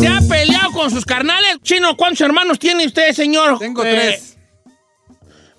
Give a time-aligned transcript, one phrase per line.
[0.00, 1.58] ¿Se ha peleado con sus carnales?
[1.62, 3.58] Chino, ¿cuántos hermanos tiene usted, señor?
[3.58, 4.36] Tengo Eh, tres.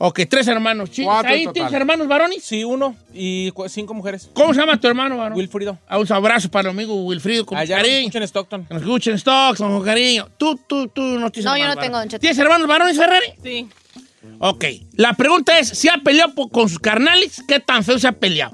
[0.03, 0.89] Ok, tres hermanos.
[0.89, 1.53] Chino, Cuatro ¿Ahí total.
[1.53, 2.43] tienes hermanos varones?
[2.43, 4.29] Sí, uno y cinco mujeres.
[4.33, 5.37] ¿Cómo se llama tu hermano varón?
[5.37, 5.77] Wilfrido.
[5.87, 8.11] Ah, un abrazo para el amigo Wilfrido con Allá nos cariño.
[8.13, 8.65] en Stockton.
[8.65, 10.27] Que nos escuchen stocks, con cariño.
[10.37, 12.19] Tú, tú, tú no tienes No, yo hermanos no tengo, Cheto.
[12.19, 13.27] ¿Tienes hermanos varones, Ferrari?
[13.43, 13.69] Sí.
[14.39, 14.65] Ok.
[14.95, 17.43] La pregunta es, ¿si ha peleado con sus carnales?
[17.47, 18.53] ¿Qué tan feo se ha peleado?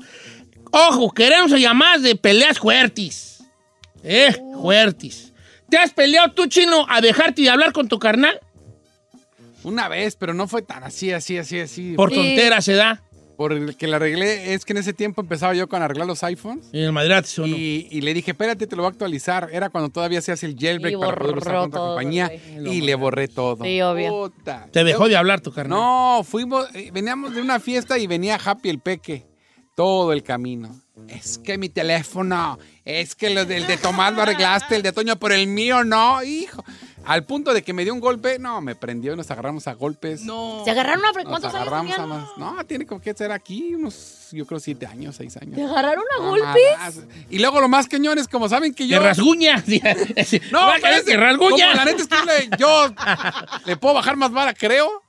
[0.89, 3.43] Ojo, queremos llamadas de peleas fuertes.
[4.03, 5.33] Eh, fuertes.
[5.69, 8.39] ¿Te has peleado tú, chino, a dejarte de hablar con tu carnal?
[9.63, 11.93] Una vez, pero no fue tan así, así, así, así.
[11.95, 13.01] Por tontera se da.
[13.37, 16.23] Por el que la arreglé, es que en ese tiempo empezaba yo con arreglar los
[16.23, 16.69] iPhones.
[16.73, 19.49] Y el madrid se Y, y le dije, espérate, te lo voy a actualizar.
[19.51, 22.31] Era cuando todavía se hace el jailbreak Y para poder usar con otra todo, compañía.
[22.55, 22.77] güey.
[22.77, 23.63] Y le borré todo.
[23.63, 24.09] Sí, obvio.
[24.31, 24.67] Puta.
[24.71, 25.77] Te dejó de hablar tu carnal.
[25.77, 29.25] No, fuimos, eh, veníamos de una fiesta y venía Happy el Peque.
[29.77, 30.75] Todo el camino.
[31.07, 35.17] Es que mi teléfono, es que lo del de Tomás lo arreglaste, el de Toño,
[35.19, 36.65] pero el mío no, hijo.
[37.05, 39.73] Al punto de que me dio un golpe, no, me prendió y nos agarramos a
[39.73, 40.23] golpes.
[40.23, 40.63] No.
[40.65, 42.09] ¿Se agarraron a Nos ¿Cuántos años agarramos a tenían?
[42.09, 42.29] más.
[42.37, 45.53] No, tiene como que ser aquí unos, yo creo, siete años, seis años.
[45.55, 47.05] ¿Se agarraron a golpes?
[47.29, 48.99] Y luego lo más cañones, como saben que ¡Que yo.
[48.99, 49.63] rasguña!
[50.51, 52.87] No, a pero es como la neta es que le- yo
[53.65, 55.03] le puedo bajar más vara, creo.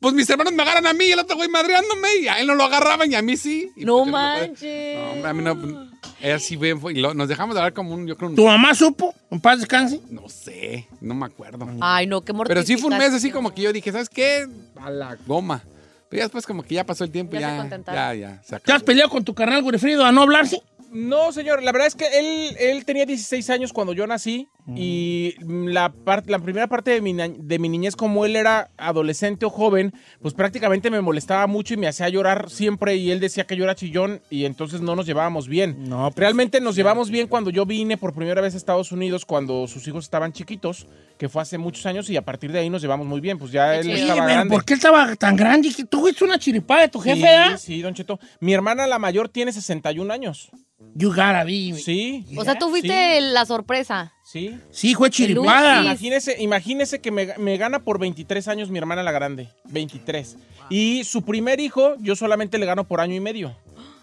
[0.00, 2.46] Pues mis hermanos me agarran a mí y el otro güey madreándome y a él
[2.46, 3.70] no lo agarraban y a mí sí.
[3.76, 4.98] Y No pues puedo- manches.
[4.98, 5.96] No, hombre, a mí no.
[6.20, 8.36] Es así, bien, fue- y lo- nos dejamos de hablar como un, yo creo, un-
[8.36, 9.14] ¿Tu mamá supo?
[9.30, 10.00] ¿En paz descanse?
[10.10, 11.66] no sé, no me acuerdo.
[11.80, 14.46] Ay, no, qué Pero sí fue un mes así como que yo dije, ¿sabes qué?
[14.80, 15.62] A la goma.
[16.08, 18.42] Pero ya después como que ya pasó el tiempo y Ya se ya, ya, ya,
[18.42, 20.62] se ¿Te has peleado con tu carnal Wilfrido a no hablarse?
[20.92, 21.62] No, señor.
[21.62, 26.24] La verdad es que él, él tenía 16 años cuando yo nací y la, par-
[26.28, 30.34] la primera parte de mi, de mi niñez, como él era adolescente o joven, pues
[30.34, 33.74] prácticamente me molestaba mucho y me hacía llorar siempre y él decía que yo era
[33.76, 35.88] chillón y entonces no nos llevábamos bien.
[35.88, 39.24] No, pues, Realmente nos llevamos bien cuando yo vine por primera vez a Estados Unidos
[39.24, 40.86] cuando sus hijos estaban chiquitos,
[41.18, 43.38] que fue hace muchos años y a partir de ahí nos llevamos muy bien.
[43.38, 43.84] Pues ya él.
[43.84, 44.52] Sí, estaba pero grande.
[44.54, 45.70] ¿por qué estaba tan grande?
[45.88, 47.56] Tú fuiste una chiripada de tu jefe, Sí, ¿ah?
[47.56, 48.18] sí, Don Cheto.
[48.40, 50.50] Mi hermana la mayor tiene 61 años.
[50.94, 51.74] You gotta be.
[51.74, 54.12] Sí, O sea, tú fuiste la sorpresa.
[54.26, 54.58] Sí.
[54.70, 55.82] Sí, fue chiripada.
[55.82, 59.48] Imagínese, imagínese que me, me gana por 23 años mi hermana la grande.
[59.64, 60.36] 23.
[60.68, 63.56] Y su primer hijo, yo solamente le gano por año y medio.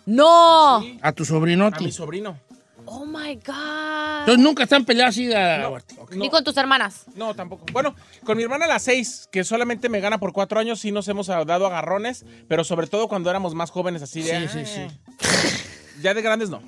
[0.06, 0.84] ¡No!
[1.02, 1.84] A tu A sobrinote.
[1.84, 2.38] mi sobrino.
[2.86, 4.20] Oh my God.
[4.20, 5.70] Entonces nunca están peleados así de...
[6.12, 7.06] Ni con tus hermanas.
[7.16, 7.66] No, tampoco.
[7.72, 7.96] Bueno,
[8.26, 11.28] con mi hermana la 6, que solamente me gana por cuatro años, sí nos hemos
[11.28, 14.48] dado agarrones, pero sobre todo cuando éramos más jóvenes, así de.
[14.50, 14.82] Sí, sí, sí.
[14.82, 16.02] "Ay".
[16.02, 16.62] Ya de grandes no.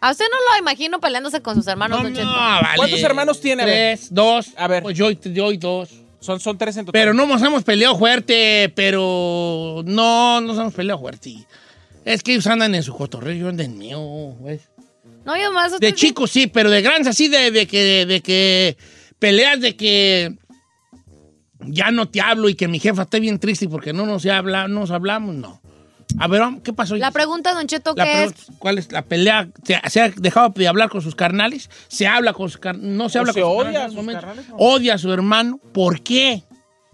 [0.00, 2.30] A usted no lo imagino peleándose con sus hermanos, No, Don no, Cheto.
[2.30, 2.76] vale.
[2.76, 3.62] ¿Cuántos hermanos tiene?
[3.62, 3.98] A ver.
[3.98, 4.48] Tres, dos.
[4.56, 4.82] A ver.
[4.82, 5.90] Pues yo, yo y dos.
[6.20, 7.00] Son, son tres en total.
[7.00, 11.36] Pero no nos hemos peleado fuerte, pero no nos hemos peleado fuerte.
[12.04, 14.68] Es que ellos andan en su cotorreo, yo ando en mío, ¿ves?
[15.24, 15.78] No, yo más.
[15.78, 18.76] De chicos sí, pero de grandes así, de, de que, de que
[19.18, 20.34] peleas de que
[21.60, 24.68] ya no te hablo y que mi jefa esté bien triste porque no nos, habla,
[24.68, 25.60] no nos hablamos, no.
[26.18, 26.96] A ver, ¿qué pasó?
[26.96, 28.32] La pregunta, Don Cheto, La ¿qué es?
[28.58, 29.48] ¿Cuál es la pelea?
[29.88, 31.70] ¿Se, ha dejado de hablar con sus carnales?
[31.88, 32.90] ¿Se habla con sus carnales?
[32.96, 34.24] ¿No se ¿O habla se con sus odia a sus momentos?
[34.24, 34.48] carnales?
[34.48, 34.56] No.
[34.56, 35.58] Odia a su hermano.
[35.72, 36.42] ¿Por qué?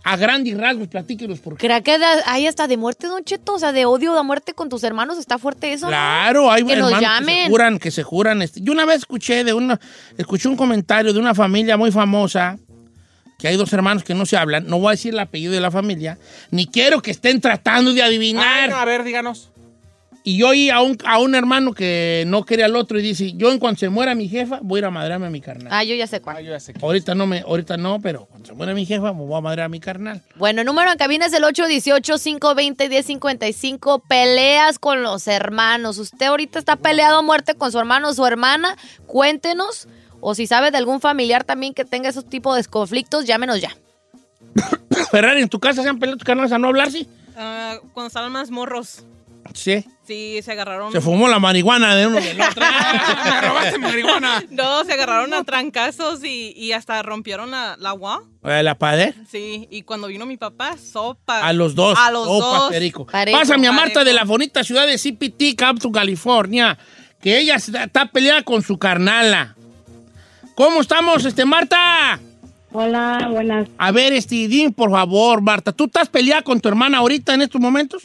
[0.07, 1.67] A grandes rasgos, platíquenos por qué.
[1.67, 3.55] ¿Crea que hay hasta de muerte, Don Cheto?
[3.55, 5.17] O sea, de odio, de muerte con tus hermanos.
[5.19, 5.87] ¿Está fuerte eso?
[5.87, 5.91] no?
[5.91, 8.43] Claro, hay Que nos hermanos que se juran, que se juran.
[8.43, 8.61] este.
[8.61, 9.81] Yo una vez escuché de una,
[10.19, 12.59] escuché un comentario de una familia muy famosa,
[13.39, 14.67] que hay dos hermanos que no se hablan.
[14.67, 16.19] No voy a decir el apellido de la familia,
[16.51, 18.71] ni quiero que estén tratando de Ay, adivinar.
[18.71, 19.51] no, a ver, díganos.
[20.27, 23.35] Y yo oí a un, a un hermano que no quería al otro y dice,
[23.35, 25.69] yo en cuanto se muera mi jefa, voy a ir a madrarme a mi carnal.
[25.71, 26.43] Ah, yo ya sé Ah, cuál.
[26.43, 29.13] yo ya sé que- Ahorita no, me, ahorita no, pero cuando se muera mi jefa,
[29.13, 30.23] me voy a madrear a mi carnal.
[30.37, 34.03] Bueno, el número en cabina es el 818-520-1055.
[34.09, 35.99] Peleas con los hermanos.
[35.99, 38.77] ¿Usted ahorita está peleado a muerte con su hermano o su hermana?
[39.07, 39.89] Cuéntenos.
[40.27, 43.77] O si sabe de algún familiar también que tenga esos tipos de conflictos, llámenos ya.
[45.11, 47.07] Ferrari, ¿en tu casa se han peleado tus carnales a no hablar, sí?
[47.37, 49.05] Ah, cuando estaban más morros,
[49.53, 49.85] Sí.
[50.07, 50.91] sí, se agarraron.
[50.93, 52.65] Se fumó la marihuana de uno del otro.
[53.25, 54.43] ¡Me robaste marihuana!
[54.51, 57.95] No, se agarraron a trancazos y, y hasta rompieron la, la.
[58.45, 59.15] Eh, la pader.
[59.31, 61.47] Sí, y cuando vino mi papá, sopa.
[61.47, 61.99] A los dos.
[61.99, 62.71] A los Opa, dos.
[62.71, 63.05] perico.
[63.07, 64.05] Parejo, Pásame a Marta parejo.
[64.09, 66.79] de la bonita ciudad de CPT, Campton, California,
[67.21, 69.55] que ella está peleada con su carnala.
[70.55, 72.21] ¿Cómo estamos, este, Marta?
[72.73, 73.69] Hola, buenas.
[73.77, 77.61] A ver, este, por favor, Marta, ¿tú estás peleada con tu hermana ahorita en estos
[77.61, 78.05] momentos?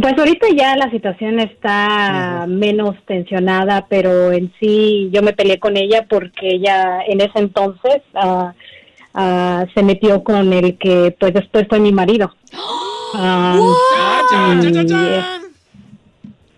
[0.00, 5.76] Pues ahorita ya la situación está menos tensionada, pero en sí yo me peleé con
[5.76, 8.52] ella porque ella en ese entonces ah,
[9.74, 12.34] se metió con el que pues después fue mi marido.
[13.14, 13.58] Ah,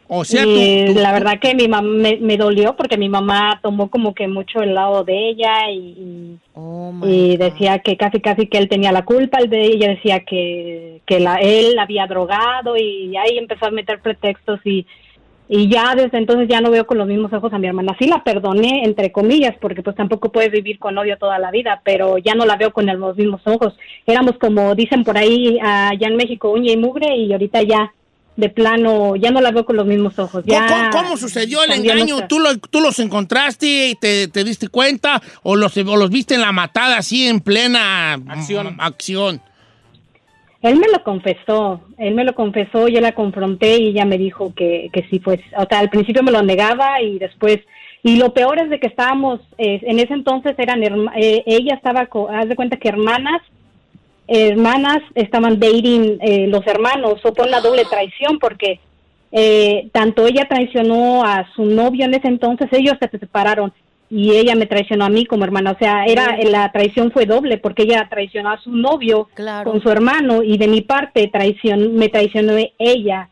[0.07, 3.09] O sea, y tú, tú- la verdad que mi mamá me, me dolió porque mi
[3.09, 8.21] mamá tomó como que mucho el lado de ella y, Oh, y decía que casi
[8.21, 12.07] casi que él tenía la culpa, el de ella decía que, que la, él había
[12.07, 14.87] drogado y ahí empezó a meter pretextos y,
[15.49, 17.97] y ya desde entonces ya no veo con los mismos ojos a mi hermana.
[17.99, 21.81] Sí la perdoné, entre comillas, porque pues tampoco puedes vivir con odio toda la vida,
[21.85, 23.75] pero ya no la veo con los mismos ojos.
[24.07, 27.93] Éramos como dicen por ahí allá en México, uña y mugre y ahorita ya
[28.37, 30.43] de plano ya no la veo con los mismos ojos.
[30.47, 32.27] ¿Cómo, Ya cómo- cómo sucedió el engaño?
[32.27, 35.23] ¿Tú, lo- ¿Tú los encontraste y te, te diste cuenta?
[35.43, 38.75] ¿O los, o los viste en la matada así en plena Acción.
[38.77, 39.41] mm, acción?
[40.63, 44.55] Él me lo confesó, él me lo confesó, yo la confronté y ella me dijo
[44.55, 47.59] que, que sí, pues, o sea, al principio me lo negaba y después,
[48.03, 51.75] y lo peor es de que estábamos, eh, en ese entonces eran, herma- eh, ella
[51.75, 53.43] estaba, co- haz de cuenta que hermanas,
[54.29, 58.81] hermanas estaban dating eh, los hermanos, o por la doble traición, porque
[59.33, 63.73] eh, tanto ella traicionó a su novio en ese entonces, ellos se separaron
[64.11, 67.59] y ella me traicionó a mí como hermana, o sea, era la traición fue doble
[67.59, 69.71] porque ella traicionó a su novio Claro.
[69.71, 73.29] con su hermano y de mi parte traición, me traicionó ella.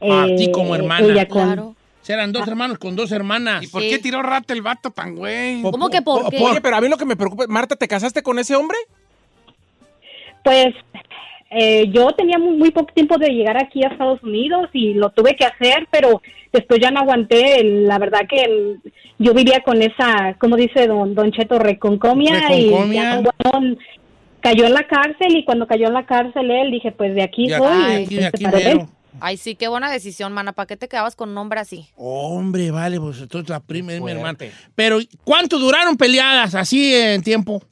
[0.00, 1.06] A eh, ti como hermana.
[1.06, 1.74] ella con- Claro.
[2.08, 3.62] Eran dos hermanos con dos hermanas.
[3.62, 3.88] ¿Y por Sí.
[3.90, 5.62] qué tiró rata el vato tan güey?
[5.62, 6.38] ¿Cómo que por qué?
[6.42, 8.76] Oye, pero a mí lo que me preocupa, Marta, ¿te casaste con ese hombre?
[10.42, 10.74] Pues
[11.50, 15.10] eh, yo tenía muy, muy poco tiempo de llegar aquí a Estados Unidos y lo
[15.10, 16.22] tuve que hacer, pero
[16.52, 17.62] después ya no aguanté.
[17.62, 22.86] La verdad que mm, yo vivía con esa, como dice don, don Cheto, reconcomia, Reconcomia.
[22.86, 23.76] y ya cuando
[24.40, 27.48] cayó en la cárcel y cuando cayó en la cárcel él dije pues de aquí
[27.48, 28.24] soy.
[28.24, 28.88] aquí, de mero.
[29.20, 30.52] Ay, sí, qué buena decisión, mana.
[30.52, 31.86] ¿Para qué te quedabas con un hombre así?
[31.96, 34.38] Hombre, vale, pues entonces la prima es mi hermana.
[34.74, 37.62] Pero, ¿cuánto duraron peleadas así en tiempo?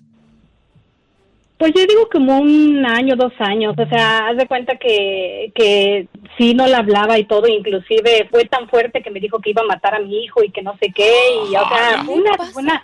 [1.61, 6.09] Pues yo digo como un año, dos años, o sea, haz de cuenta que, que
[6.39, 9.61] sí no la hablaba y todo, inclusive fue tan fuerte que me dijo que iba
[9.61, 11.13] a matar a mi hijo y que no sé qué,
[11.45, 12.83] y o sea, fue una, fue una,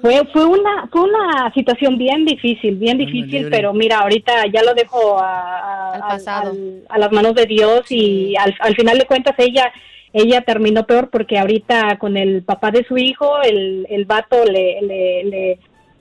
[0.00, 4.72] fue, fue una, fue una situación bien difícil, bien difícil, pero mira, ahorita ya lo
[4.74, 6.50] dejo a, a- Al al- pasado.
[6.52, 9.72] al- a las manos de Dios y al, al final de cuentas ella
[10.12, 14.80] ella terminó peor porque ahorita con el papá de su hijo, el, el vato le,
[14.80, 15.58] le, le,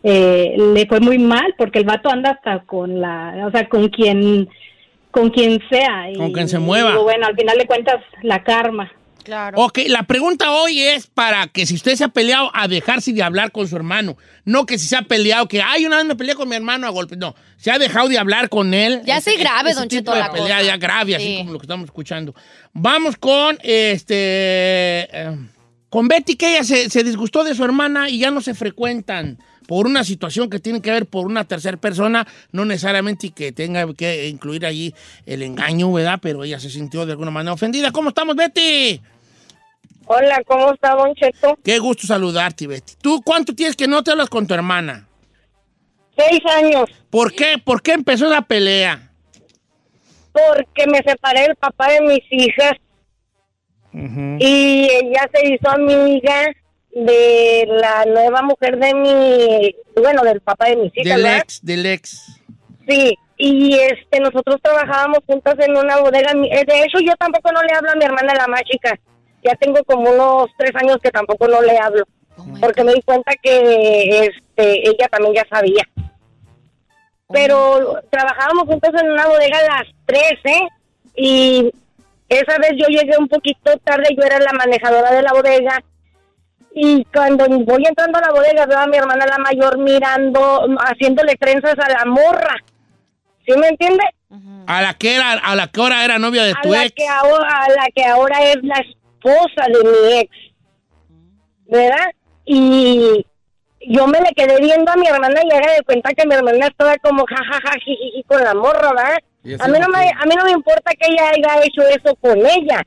[0.07, 3.89] eh, le fue muy mal porque el vato anda hasta con la, o sea, con
[3.89, 4.47] quien,
[5.09, 6.11] con quien sea.
[6.11, 6.95] y- Con quien se mueva.
[6.99, 8.91] bueno, al final de cuentas, la karma.
[9.23, 9.57] Claro.
[9.59, 13.23] Ok, la pregunta hoy es para que si usted se ha peleado a dejarse de
[13.23, 16.15] hablar con su hermano, no que si se ha peleado, que ay, una vez me
[16.15, 19.01] peleé con mi hermano a golpe, no, se ha dejado de hablar con él.
[19.03, 20.67] Ya Ese- sé grave, ese don tipo Cheto, de la pelea cosa.
[20.67, 21.37] ya grave, así Sí.
[21.39, 22.35] como lo que estamos escuchando.
[22.73, 25.35] Vamos con este eh,
[25.89, 29.39] con Betty, que ella se, se disgustó de su hermana y ya no se frecuentan
[29.67, 33.91] por una situación que tiene que ver por una tercera persona, no necesariamente que tenga
[33.93, 34.93] que incluir allí
[35.25, 36.19] el engaño, ¿verdad?
[36.21, 37.91] Pero ella se sintió de alguna manera ofendida.
[37.91, 39.01] ¿Cómo estamos, Betty?
[40.07, 41.57] Hola, ¿cómo está, Don Cheto?
[41.63, 42.93] Qué gusto saludarte, Betty.
[43.01, 45.07] ¿Tú cuánto tienes que no te hablas con tu hermana?
[46.17, 47.57] Seis años, ¿Por qué?
[47.63, 49.11] ¿Por qué empezó la pelea?
[50.31, 52.73] porque me separé del papá de mis hijas
[53.93, 56.47] y ella se hizo amiga
[56.95, 61.85] de la nueva mujer de mi, bueno, del papá de mis hijas, Del ex, del
[61.85, 62.39] ex.
[62.87, 66.31] Sí, y este, nosotros trabajábamos juntas en una bodega.
[66.31, 68.97] Eh, De hecho, yo tampoco no le hablo a mi hermana, la más chica.
[69.43, 72.03] Ya tengo como unos tres años que tampoco no le hablo,
[72.37, 75.83] Oh porque me di cuenta que este, ella también ya sabía.
[77.31, 80.67] Pero trabajábamos juntos en una bodega a las tres, ¿eh?
[81.17, 81.71] Y
[82.29, 85.83] Esa vez yo llegué un poquito tarde, yo era la manejadora de la bodega.
[86.77, 91.35] Y cuando voy entrando a la bodega, veo a mi hermana la mayor mirando, haciéndole
[91.37, 92.57] trenzas a la morra.
[93.47, 94.03] ¿Sí me entiende?
[94.67, 96.93] A la que era, a la que ahora era novia de A tu la, ex.
[96.93, 100.31] que ahora, a la que ahora es la esposa de mi ex.
[101.67, 102.11] ¿Verdad?
[102.43, 103.25] Y
[103.87, 106.67] yo me le quedé viendo a mi hermana y haga de cuenta que mi hermana
[106.67, 109.63] estaba como jajaja jijiji con la morra, ¿verdad?
[109.63, 112.37] A mí no me a mí no me importa que ella haya hecho eso con
[112.37, 112.83] ella,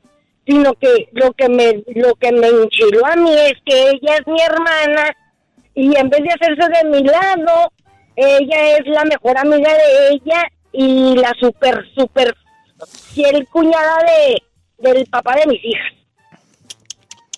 [0.49, 4.25] sino que lo que me lo que me enchiló a mí es que ella es
[4.25, 5.15] mi hermana
[5.75, 7.71] y en vez de hacerse de mi lado,
[8.15, 12.35] ella es la mejor amiga de ella y la super super
[13.13, 15.93] fiel cuñada de del papá de mis hijas.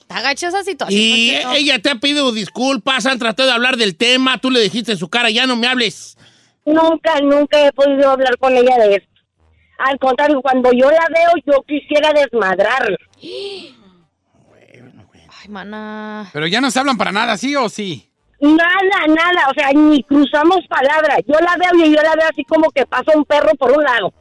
[0.08, 1.02] Gacha esa situación.
[1.02, 4.94] Y ella te ha pedido disculpas, han tratado de hablar del tema, tú le dijiste
[4.94, 6.18] en su cara, ya no me hables.
[6.66, 9.11] Nunca, nunca he podido hablar con ella de esto.
[9.84, 12.98] Al contrario, cuando yo la veo, yo quisiera desmadrarla.
[15.42, 16.30] Ay, mana.
[16.32, 18.12] Pero ya no se hablan para nada, ¿sí o sí?
[18.40, 21.20] Nada, nada, o sea, ni cruzamos palabras.
[21.28, 23.84] Yo la veo y yo la veo así como que pasa un perro por un
[23.84, 24.14] lado.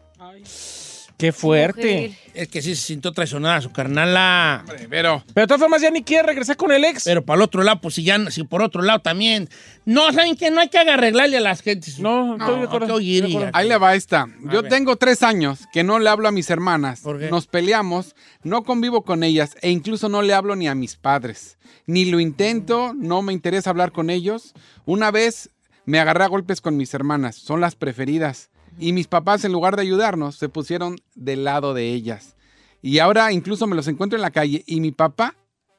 [1.21, 2.17] Qué fuerte.
[2.33, 4.61] Es que sí se sintió traicionada a su carnala.
[4.67, 7.05] Hombre, Pero, Pero de todas formas ya ni quiere regresar con el ex.
[7.05, 9.49] Pero para el otro lado, pues si ya, si por otro lado también.
[9.85, 11.99] No, ¿saben que No hay que arreglarle a las gentes.
[11.99, 12.87] no, estoy de hay acuerdo.
[12.87, 13.59] que oír estoy de y- acuerdo.
[13.59, 14.27] ahí le va esta.
[14.53, 14.71] Yo ver.
[14.71, 17.00] tengo tres años que no le hablo a mis hermanas.
[17.00, 17.31] ¿Por qué?
[17.31, 21.59] Nos peleamos, no convivo con ellas e incluso no le hablo ni a mis padres.
[21.87, 24.55] Ni lo intento, no me interesa hablar con ellos.
[24.87, 25.50] Una vez
[25.85, 28.49] me agarré a golpes con mis hermanas, son las preferidas.
[28.81, 32.37] Y mis papás, en lugar de ayudarnos, se pusieron del lado de ellas.
[32.83, 35.37] Y ahora incluso me los encuentro en la calle y mi papá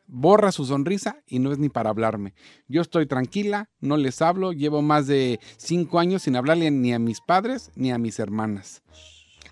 [0.08, 2.34] borra su sonrisa y no es ni para hablarme.
[2.68, 7.00] Yo estoy tranquila, no les hablo, llevo más de cinco años sin hablarle ni a
[7.00, 8.84] mis padres ni a mis hermanas.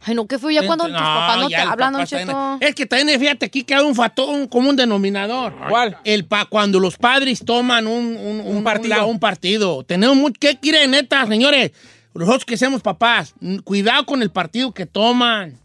[0.01, 2.57] Ay, no, qué fue ya cuando tus papás no te hablan, Don Cheto.
[2.61, 5.53] Es que también, fíjate, aquí queda un factor, un común denominador.
[5.69, 5.97] ¿Cuál?
[6.05, 8.95] El pa, cuando los padres toman un, un, un- partido.
[8.95, 9.83] la- un partido.
[9.83, 11.71] Tenemos mucho, ¿qué quieren, neta, señores?
[12.13, 15.57] Nosotros que somos papás, cuidado con el partido que toman.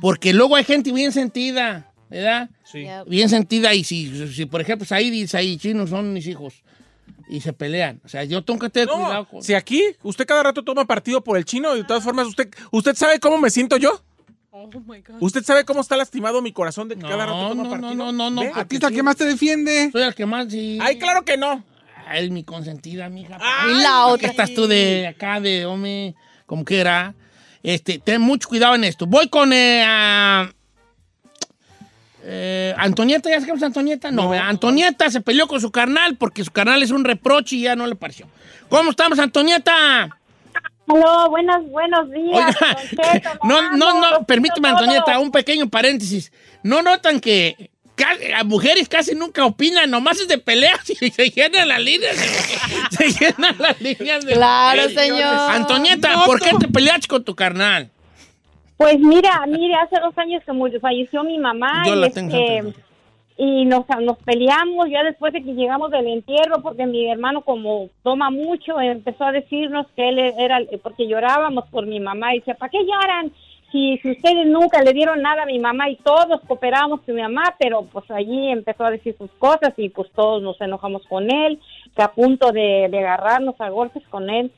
[0.00, 2.50] Porque luego hay gente bien sentida, ¿verdad?
[2.64, 2.82] Sí.
[2.82, 3.08] Yep.
[3.08, 6.54] Bien sentida y si, si por ejemplo, Said y Said chinos son mis hijos
[7.28, 8.00] y se pelean.
[8.04, 9.42] O sea, yo tengo que tener cuidado con...
[9.42, 12.48] si aquí usted cada rato toma partido por el chino y de todas formas usted
[12.72, 14.02] usted sabe cómo me siento yo.
[14.50, 15.16] Oh my God.
[15.20, 17.94] ¿Usted sabe cómo está lastimado mi corazón de que No, cada rato toma no, partido?
[17.94, 18.56] no, no, no, no.
[18.56, 19.90] ¿A ti es la que más te defiende?
[19.92, 20.78] Soy el que más sí.
[20.80, 21.62] Ay, claro que no.
[22.06, 23.36] Ay, mi consentida, mija.
[23.40, 24.28] Ay, Y la ¿Qué otra.
[24.28, 26.14] estás tú de acá, de hombre,
[26.46, 27.14] como que era?
[27.62, 29.06] Este, ten mucho cuidado en esto.
[29.06, 30.48] Voy con eh, a-
[32.22, 34.10] eh, Antonieta, ¿ya sabemos a Antonieta?
[34.10, 34.32] No.
[34.32, 37.86] Antonieta se peleó con su carnal porque su carnal es un reproche y ya no
[37.86, 38.26] le pareció.
[38.68, 40.18] ¿Cómo estamos, Antonieta?
[40.88, 42.56] Aló, buenos, buenos días.
[42.60, 42.76] Oiga,
[43.12, 46.32] Cheto, no, no, no, permíteme, Antonieta, un pequeño paréntesis.
[46.62, 47.70] ¿No notan que
[48.30, 52.26] las mujeres casi nunca opinan, nomás es de peleas y se llenan las líneas de,
[52.96, 55.06] se llenan las líneas de Claro, mujeres.
[55.06, 55.50] señor.
[55.50, 57.90] Antonieta, ¿por qué te peleaste con tu carnal?
[58.76, 62.36] Pues mira, mire, hace dos años que murió, falleció mi mamá Yo y, la tengo
[62.36, 62.74] este,
[63.38, 67.88] y nos, nos peleamos ya después de que llegamos del entierro porque mi hermano como
[68.02, 72.54] toma mucho empezó a decirnos que él era porque llorábamos por mi mamá y decía,
[72.54, 73.32] ¿para qué lloran?
[73.76, 77.20] Si, si ustedes nunca le dieron nada a mi mamá y todos cooperamos con mi
[77.20, 81.30] mamá, pero pues allí empezó a decir sus cosas y pues todos nos enojamos con
[81.30, 81.60] él,
[81.94, 84.50] que a punto de, de agarrarnos a golpes con él.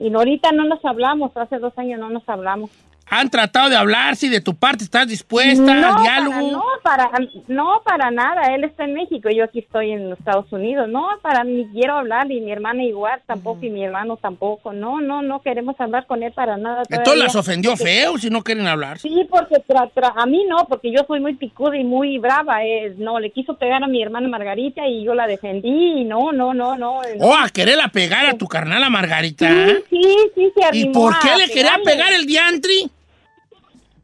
[0.00, 2.70] Y ahorita no nos hablamos, hace dos años no nos hablamos.
[3.10, 4.16] ¿Han tratado de hablar?
[4.16, 6.32] Si de tu parte estás dispuesta al no, diálogo.
[6.34, 7.10] Para, no, para,
[7.48, 8.54] no, para nada.
[8.54, 10.88] Él está en México, yo aquí estoy en los Estados Unidos.
[10.88, 14.72] No, para ni quiero hablar, y mi hermana igual tampoco, y mi hermano tampoco.
[14.72, 16.82] No, no, no queremos hablar con él para nada.
[16.82, 17.24] Entonces todavía.
[17.24, 18.98] las ofendió feo si no quieren hablar.
[18.98, 22.64] Sí, porque tra- tra- a mí no, porque yo soy muy picuda y muy brava.
[22.64, 26.00] eh, no, le quiso pegar a mi hermana Margarita y yo la defendí.
[26.00, 27.00] Y no, no, no, no.
[27.02, 27.18] no.
[27.20, 29.48] Oh, a quererla pegar a tu carnala Margarita.
[29.48, 32.90] Sí, sí, sí, se ¿Y por qué a le quería pegar el diantri?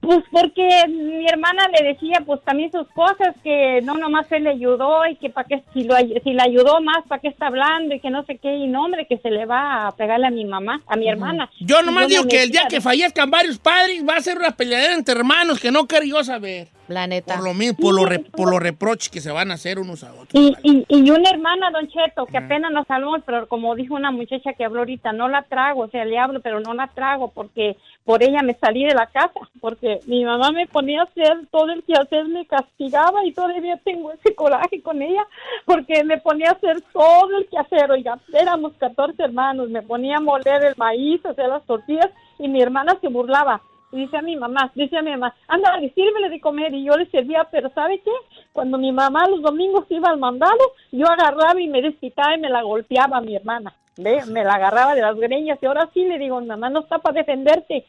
[0.05, 4.51] Pues porque mi hermana le decía pues también sus cosas, que no nomás él le
[4.51, 7.95] ayudó y que para qué, si, lo, si le ayudó más, para qué está hablando
[7.95, 10.31] y que no sé qué, y no hombre, que se le va a pegarle a
[10.31, 11.51] mi mamá, a mi hermana.
[11.61, 14.95] Yo nomás digo que el día que fallezcan varios padres va a ser una peleadera
[14.95, 16.69] entre hermanos que no quiero yo saber.
[16.89, 17.35] La neta.
[17.37, 20.05] Por lo mismo, por, los re- por los reproches que se van a hacer unos
[20.05, 20.29] a otros.
[20.33, 24.11] Y, y, y una hermana, Don Cheto, que apenas nos hablamos, pero como dijo una
[24.11, 27.31] muchacha que habló ahorita, no la trago, o sea, le hablo, pero no la trago
[27.33, 31.47] porque por ella me salí de la casa, porque mi mamá me ponía a hacer
[31.51, 35.27] todo el quehacer, me castigaba y todavía tengo ese coraje con ella,
[35.65, 40.21] porque me ponía a hacer todo el quehacer, oiga, éramos 14 hermanos, me ponía a
[40.21, 43.63] moler el maíz, hacer las tortillas y mi hermana se burlaba.
[43.95, 46.97] Y dice a mi mamá, dice a mi mamá, anda, sírvele de comer y yo
[46.97, 48.11] le servía, pero ¿sabe qué?
[48.53, 50.59] Cuando mi mamá los domingos iba al mandado,
[50.93, 54.21] yo agarraba y me desquitaba y me la golpeaba a mi hermana, ¿ve?
[54.27, 57.15] Me la agarraba de las greñas y ahora sí le digo, mamá no está para
[57.21, 57.87] defenderte.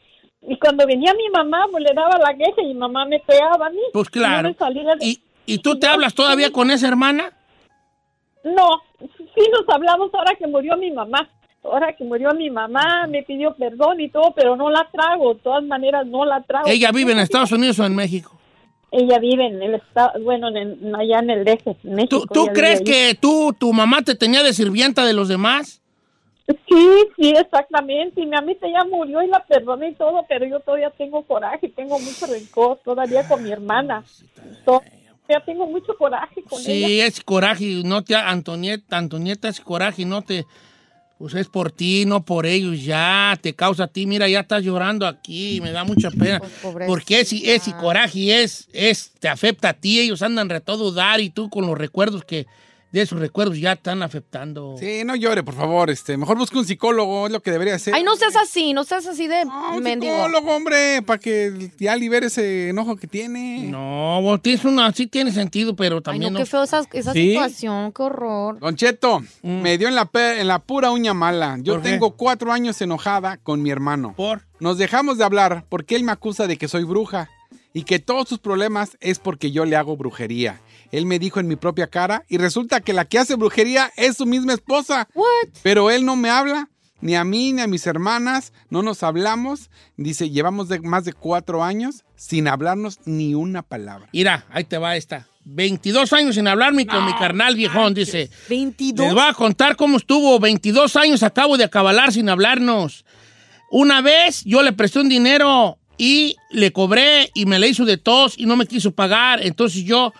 [0.48, 3.66] Y cuando venía mi mamá, pues le daba la queja y mi mamá me pegaba
[3.66, 3.80] a mí.
[3.92, 4.48] Pues Y claro.
[4.48, 7.32] de- ¿Y, y tú te hablas todavía con esa hermana?
[8.44, 11.28] No, sí nos hablamos ahora que murió mi mamá.
[11.70, 15.34] Ahora que murió mi mamá, me pidió perdón y todo, pero no la trago.
[15.34, 16.66] De todas maneras, no la trago.
[16.68, 18.32] ¿Ella vive en Estados Unidos o en México?
[18.92, 22.20] Ella vive en el estado, bueno, en- allá en el en México.
[22.20, 25.82] ¿Tú, tú crees que tú, tu mamá te tenía de sirvienta de los demás?
[26.46, 28.20] Sí, sí, exactamente.
[28.20, 31.68] Y mi amita ya murió y la perdoné y todo, pero yo todavía tengo coraje,
[31.68, 34.04] tengo mucho rencor todavía con mi hermana.
[34.64, 36.86] Todavía tengo mucho coraje con ella.
[36.86, 40.44] Sí, es coraje, no te, Antonieta, Antonieta es coraje, no te,
[41.18, 44.62] pues es por ti, no por ellos, ya, te causa a ti, mira, ya estás
[44.62, 46.86] llorando aquí, me da mucha pena, pobrecita.
[46.86, 51.20] porque ese, ese coraje es, es, te afecta a ti, ellos andan re todo dar
[51.20, 52.46] y tú con los recuerdos que,
[52.92, 54.76] de esos recuerdos ya están afectando.
[54.78, 55.90] Sí, no llore, por favor.
[55.90, 57.94] Este, mejor busque un psicólogo, es lo que debería hacer.
[57.94, 60.14] Ay, no seas así, no seas así de un mendigo.
[60.14, 63.64] psicólogo, hombre, para que ya libere ese enojo que tiene.
[63.68, 66.44] No, vos tienes una, sí tiene sentido, pero Ay, también no, no.
[66.44, 67.30] qué feo esa, esa ¿Sí?
[67.30, 68.58] situación, qué horror.
[68.60, 71.58] Don Cheto, me dio en la, en la pura uña mala.
[71.60, 74.14] Yo tengo cuatro años enojada con mi hermano.
[74.16, 74.42] ¿Por?
[74.58, 77.28] Nos dejamos de hablar porque él me acusa de que soy bruja
[77.74, 80.60] y que todos sus problemas es porque yo le hago brujería.
[80.92, 84.16] Él me dijo en mi propia cara y resulta que la que hace brujería es
[84.16, 85.08] su misma esposa.
[85.62, 86.68] Pero él no me habla,
[87.00, 89.70] ni a mí ni a mis hermanas, no nos hablamos.
[89.96, 94.08] Dice, llevamos de- más de cuatro años sin hablarnos ni una palabra.
[94.12, 95.26] Mira, ahí te va esta.
[95.48, 98.30] 22 años sin hablarme con mi carnal viejón, dice.
[98.48, 99.06] 22.
[99.06, 100.40] Les voy a contar cómo estuvo.
[100.40, 103.04] 22 años acabo de acabalar sin hablarnos.
[103.70, 107.96] Una vez yo le presté un dinero y le cobré y me le hizo de
[107.96, 109.40] tos y no me quiso pagar.
[109.44, 110.12] Entonces yo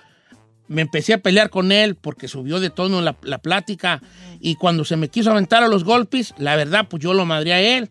[0.68, 4.02] me empecé a pelear con él porque subió de tono la, la plática.
[4.40, 7.52] Y cuando se me quiso aventar a los golpes, la verdad, pues yo lo madré
[7.52, 7.90] a él.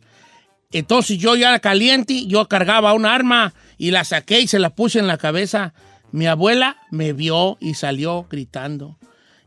[0.72, 5.00] Entonces yo ya caliente, yo cargaba una arma y la saqué y se la puse
[5.00, 5.74] en la cabeza.
[6.12, 8.98] Mi abuela me vio y salió gritando.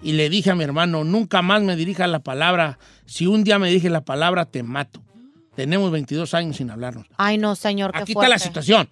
[0.00, 2.78] Y le dije a mi hermano, nunca más me dirija la palabra.
[3.04, 5.02] Si un día me dije la palabra, te mato.
[5.56, 7.06] Tenemos 22 años sin hablarnos.
[7.16, 8.88] Ay, no, señor, qué Aquí está la situación.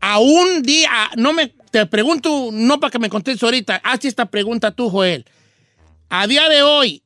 [0.00, 4.26] A un día, no me, te pregunto, no para que me contestes ahorita, hazte esta
[4.26, 5.26] pregunta tú, Joel.
[6.08, 7.02] A día de hoy,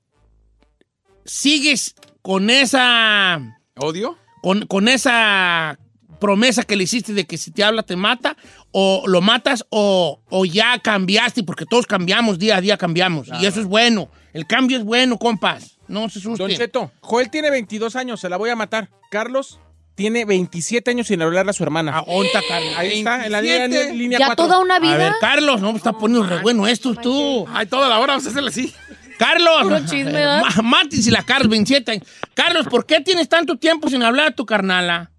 [1.24, 3.40] ¿sigues con esa...
[3.76, 4.18] ¿Odio?
[4.42, 5.79] Con, con esa
[6.20, 8.37] promesa que le hiciste de que si te habla te mata,
[8.70, 13.46] o lo matas, o, o ya cambiaste, porque todos cambiamos, día a día cambiamos, y
[13.46, 14.09] eso es bueno.
[14.33, 15.79] El cambio es bueno, compas.
[15.88, 16.46] No se asusten.
[16.46, 18.90] Don Cheto, Joel tiene 22 años, se la voy a matar.
[19.11, 19.59] Carlos
[19.94, 21.92] tiene 27 años sin hablarle a su hermana.
[21.98, 22.72] Ah, ¿Onta, Carlos?
[22.76, 23.94] Ahí está, en la línea, 27.
[23.94, 24.44] línea ¿Ya 4.
[24.46, 24.96] toda una A vida?
[24.96, 27.46] ver, Carlos, no, está poniendo re bueno esto tú.
[27.53, 28.72] Ay, toda la hora vamos a hacerle así.
[29.18, 30.42] Carlos, Puro chisme, ¿verdad?
[30.57, 32.07] Ma- Matis y la Carlos, 27 años.
[32.33, 35.11] Carlos, ¿por qué tienes tanto tiempo sin hablar a tu carnala?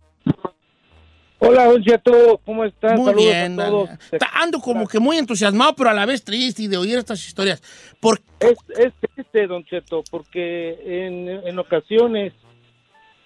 [1.44, 2.94] Hola, Don Cheto, ¿cómo estás?
[2.98, 3.60] Muy Saludos bien.
[3.60, 3.90] a todos.
[4.12, 7.26] Está- ando como que muy entusiasmado, pero a la vez triste y de oír estas
[7.26, 7.62] historias.
[8.00, 12.34] ¿Por Es, es triste, Don Cheto, porque en, en ocasiones,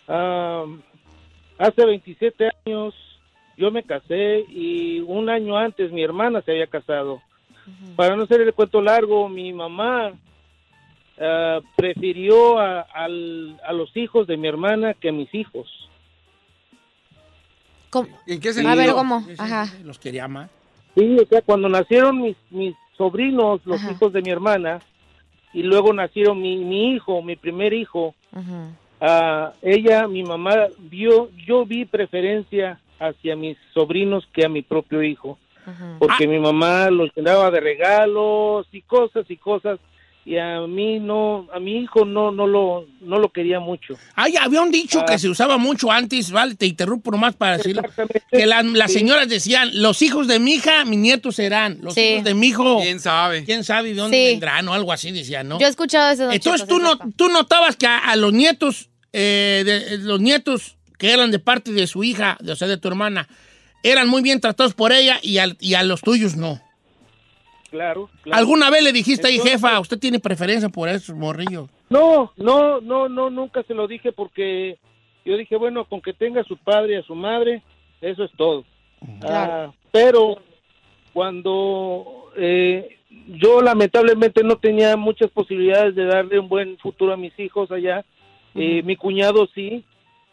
[0.08, 0.82] am,
[1.58, 2.94] hace 27 años,
[3.58, 7.22] yo me casé y un año antes mi hermana se había casado.
[7.96, 10.12] Para no hacer el cuento largo, mi mamá
[11.20, 15.68] ah, prefirió a, al- a los hijos de mi hermana que a mis hijos.
[17.89, 18.10] ¿Cómo?
[18.28, 18.76] ¿En qué A sentido?
[18.76, 19.24] ver, ¿cómo?
[19.38, 19.68] Ajá.
[19.84, 20.50] Los quería más.
[20.96, 23.91] Sí, o sea, cuando nacieron mis, mis sobrinos, los Ajá.
[23.91, 24.80] hijos de mi hermana,
[25.54, 28.70] y luego nacieron mi, mi hijo, mi primer hijo, Ajá.
[29.08, 35.04] Ah, ella, mi mamá, vio, yo vi preferencia hacia mis sobrinos que a mi propio
[35.04, 35.98] hijo, Ajá.
[36.00, 39.80] porque mi mamá los llenaba de regalos y cosas y cosas,
[40.28, 43.94] y a mí no, a mi hijo no, no lo, no lo quería mucho.
[44.15, 45.06] Ay, había un dicho Ah.
[45.06, 46.56] que se usaba mucho antes, ¿vale?
[46.56, 47.84] Te interrumpo nomás para decirlo.
[48.32, 49.00] Que la- las Sí.
[49.00, 51.78] señoras decían, los hijos de mi hija, mis nietos serán.
[51.84, 52.02] Los Sí.
[52.02, 53.44] hijos de mi hijo, ¿Quién sabe?
[53.46, 54.32] quién sabe de dónde Sí.
[54.32, 55.60] vendrán o algo así, decían, ¿no?
[55.60, 58.89] Yo he escuchado ese don Entonces tú, no, tú notabas que a, a los nietos,
[59.17, 62.78] eh, de, los nietos que eran de parte de su hija, de, o sea, de
[62.78, 63.28] tu hermana,
[63.82, 66.60] eran muy bien tratados por ella y, al- y a los tuyos no.
[67.71, 68.38] Claro, claro.
[68.39, 71.69] ¿Alguna vez le dijiste ahí, jefa, usted tiene preferencia por esos morrillos?
[71.89, 74.78] No, no, no, no, nunca se lo dije porque
[75.25, 77.62] yo dije, bueno, con que tenga a su padre y a su madre,
[78.01, 78.63] eso es todo.
[79.21, 79.54] Claro.
[79.54, 80.41] Ah, pero
[81.13, 82.97] cuando eh,
[83.28, 88.06] yo lamentablemente no tenía muchas posibilidades de darle un buen futuro a mis hijos allá,
[88.56, 89.84] eh, mi cuñado sí,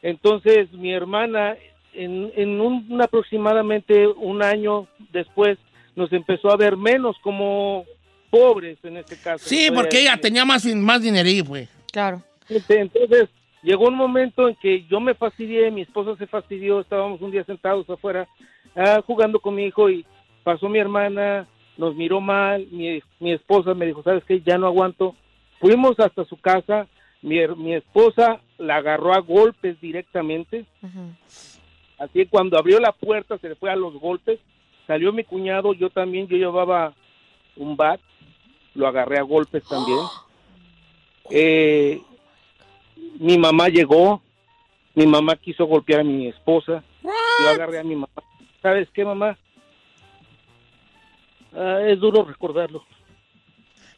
[0.00, 1.56] entonces mi hermana
[1.92, 5.58] en, en un, un aproximadamente un año después
[5.94, 7.84] nos empezó a ver menos como
[8.30, 9.46] pobres en este caso.
[9.46, 11.68] Sí, porque ella tenía más, más dinerillo, pues.
[11.92, 12.22] Claro.
[12.48, 13.28] Este, Entonces,
[13.62, 17.44] llegó un momento en que yo me fastidié, mi esposa se fastidió, estábamos un día
[17.44, 18.26] sentados afuera
[18.74, 20.06] ah, jugando con mi hijo y
[20.44, 24.40] pasó mi hermana, nos miró mal, mi, mi esposa me dijo, ¿sabes qué?
[24.40, 25.14] Ya no aguanto.
[25.60, 26.86] Fuimos hasta su casa,
[27.22, 30.66] mi, mi esposa la agarró a golpes directamente,
[31.98, 34.40] así que cuando abrió la puerta se le fue a los golpes,
[34.86, 36.94] salió mi cuñado, yo también, yo llevaba
[37.56, 38.00] un bat,
[38.74, 39.98] lo agarré a golpes también.
[41.30, 42.02] Eh,
[43.20, 44.20] mi mamá llegó,
[44.94, 48.08] mi mamá quiso golpear a mi esposa, yo agarré a mi mamá.
[48.60, 49.38] ¿Sabes qué, mamá?
[51.54, 52.84] Ah, es duro recordarlo.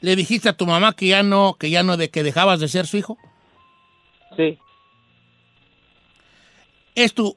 [0.04, 2.68] ¿Le dijiste a tu mamá que ya no, que ya no, de que dejabas de
[2.68, 3.16] ser su hijo?
[4.36, 4.58] Sí.
[6.94, 7.36] ¿Esto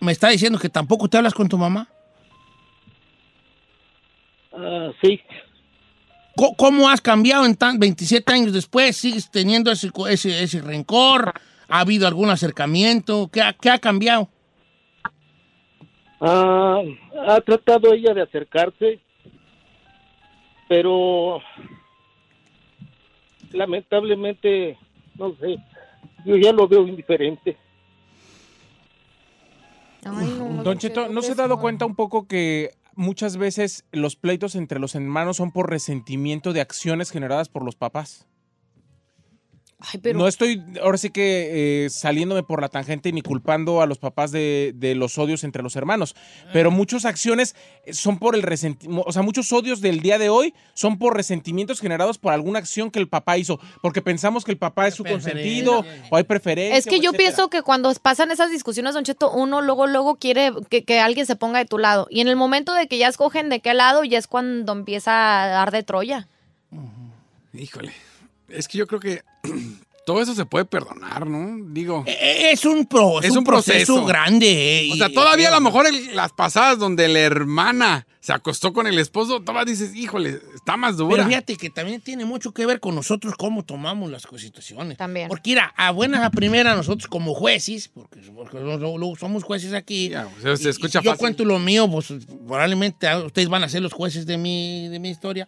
[0.00, 1.86] me está diciendo que tampoco te hablas con tu mamá?
[4.52, 5.20] Ah, sí.
[6.56, 8.96] ¿Cómo has cambiado en tan 27 años después?
[8.96, 11.34] ¿Sigues teniendo ese, ese, ese rencor?
[11.68, 13.30] ¿Ha habido algún acercamiento?
[13.32, 14.28] ¿Qué ha, qué ha cambiado?
[16.20, 16.80] Ah,
[17.28, 18.98] ha tratado ella de acercarse,
[20.68, 21.40] pero
[23.52, 24.78] lamentablemente,
[25.16, 25.58] no sé,
[26.24, 27.56] yo ya lo veo indiferente.
[30.64, 34.78] Don Cheto, ¿no se ha dado cuenta un poco que muchas veces los pleitos entre
[34.78, 38.26] los hermanos son por resentimiento de acciones generadas por los papás?
[40.12, 44.32] No estoy, ahora sí que eh, saliéndome por la tangente ni culpando a los papás
[44.32, 46.16] de, de los odios entre los hermanos,
[46.52, 47.54] pero muchas acciones
[47.92, 51.80] son por el resentimiento, o sea, muchos odios del día de hoy son por resentimientos
[51.80, 55.04] generados por alguna acción que el papá hizo, porque pensamos que el papá es su
[55.04, 56.76] consentido o hay preferencia.
[56.76, 57.18] Es que yo etcétera.
[57.18, 61.24] pienso que cuando pasan esas discusiones, Don Cheto, uno luego, luego quiere que, que alguien
[61.24, 62.08] se ponga de tu lado.
[62.10, 65.44] Y en el momento de que ya escogen de qué lado, ya es cuando empieza
[65.44, 66.26] a dar de Troya.
[67.54, 67.92] Híjole.
[68.48, 69.22] Es que yo creo que
[70.06, 71.64] todo eso se puede perdonar, ¿no?
[71.72, 72.04] Digo.
[72.06, 76.16] Es un, pro- es un proceso grande, eh, O sea, todavía a lo mejor el-
[76.16, 80.96] las pasadas donde la hermana se acostó con el esposo, todavía dices, híjole, está más
[80.98, 81.16] dura.
[81.16, 84.98] Pero fíjate que también tiene mucho que ver con nosotros cómo tomamos las situaciones.
[84.98, 85.28] También.
[85.28, 88.58] Porque mira, a buenas a primera nosotros como jueces, porque, porque
[89.18, 90.12] somos jueces aquí.
[90.42, 92.12] pues, se escucha y yo cuento lo mío, pues
[92.46, 95.46] probablemente ah, ustedes van a ser los jueces de mi, de mi historia.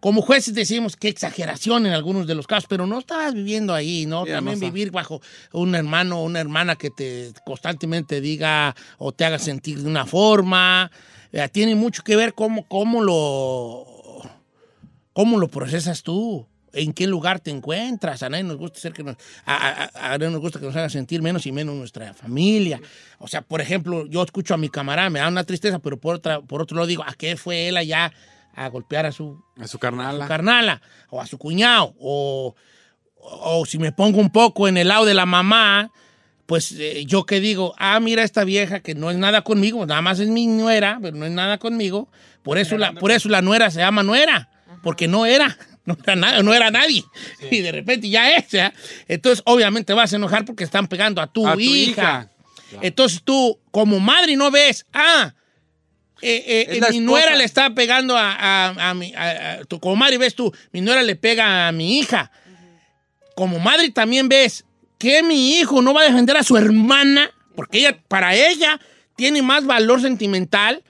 [0.00, 4.06] Como jueces decimos qué exageración en algunos de los casos, pero no estabas viviendo ahí,
[4.06, 4.24] ¿no?
[4.34, 5.20] También vivir bajo
[5.52, 10.06] un hermano o una hermana que te constantemente diga o te haga sentir de una
[10.06, 10.90] forma.
[11.32, 13.86] Eh, tiene mucho que ver cómo, cómo lo
[15.12, 16.46] ¿Cómo lo procesas tú?
[16.74, 18.22] ¿En qué lugar te encuentras?
[18.22, 20.66] A nadie nos gusta ser que nos, a, a- a- a nadie nos gusta que
[20.66, 22.78] nos haga sentir menos y menos nuestra familia.
[23.18, 26.16] O sea, por ejemplo, yo escucho a mi camarada, me da una tristeza, pero por,
[26.16, 28.12] otra, por otro lado digo, ¿a qué fue él allá
[28.56, 30.24] a golpear a su, a su carnala?
[30.24, 31.94] su carnala o a su cuñado?
[32.00, 32.54] O,
[33.18, 35.92] o si me pongo un poco en el lado de la mamá,
[36.46, 40.00] pues eh, yo que digo, ah, mira esta vieja que no es nada conmigo, nada
[40.00, 42.08] más es mi nuera, pero no es nada conmigo.
[42.42, 44.48] Por eso, la, por eso la nuera se llama nuera,
[44.82, 47.04] porque no era, no era, nada, no era nadie.
[47.50, 48.46] Y de repente ya es.
[49.08, 52.30] Entonces, obviamente vas a enojar porque están pegando a tu A tu hija.
[52.80, 55.34] Entonces tú, como madre, no ves, ah,
[56.22, 59.12] eh, eh, la mi nuera le está pegando a, a- a mi.
[59.14, 62.30] a- como madre ves tú, mi nuera le pega a mi hija.
[63.34, 64.64] Como madre también ves
[64.98, 68.80] que mi hijo no va a defender a su hermana, porque ella, para ella,
[69.14, 70.82] tiene más valor sentimental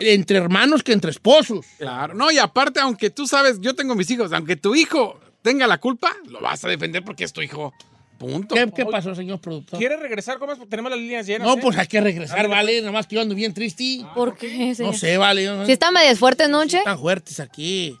[0.00, 1.64] entre hermanos que entre esposos.
[1.78, 5.66] Claro, no, y aparte, aunque tú sabes, yo tengo mis hijos, aunque tu hijo tenga
[5.66, 7.72] la culpa, lo vas a defender porque es tu hijo.
[8.18, 8.54] Punto.
[8.54, 9.78] ¿Qué, qué pasó, señor productor?
[9.78, 10.38] ¿Quiere regresar?
[10.38, 10.58] ¿Cómo es?
[10.68, 11.46] Tenemos las líneas llenas.
[11.46, 11.60] No, ¿eh?
[11.62, 12.80] pues hay que regresar, vale.
[12.80, 14.00] Nada más que yo ando bien triste.
[14.14, 14.74] ¿Por qué?
[14.80, 15.44] No sé, vale.
[15.44, 16.78] yo- Si está medio fuerte, noche.
[16.78, 17.96] Están fuertes aquí.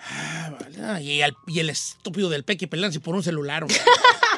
[0.00, 0.76] Ah, vale.
[0.82, 3.64] Ah, y, el, y el estúpido del peque peleándose por un celular.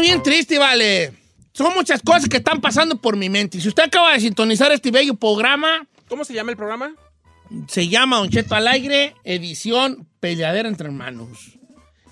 [0.00, 1.12] Bien triste, vale.
[1.52, 3.58] Son muchas cosas que están pasando por mi mente.
[3.58, 6.94] Y si usted acaba de sintonizar este bello programa, ¿Cómo se llama el programa?
[7.66, 11.58] se llama Don Cheto al aire, edición Peleadera entre Hermanos.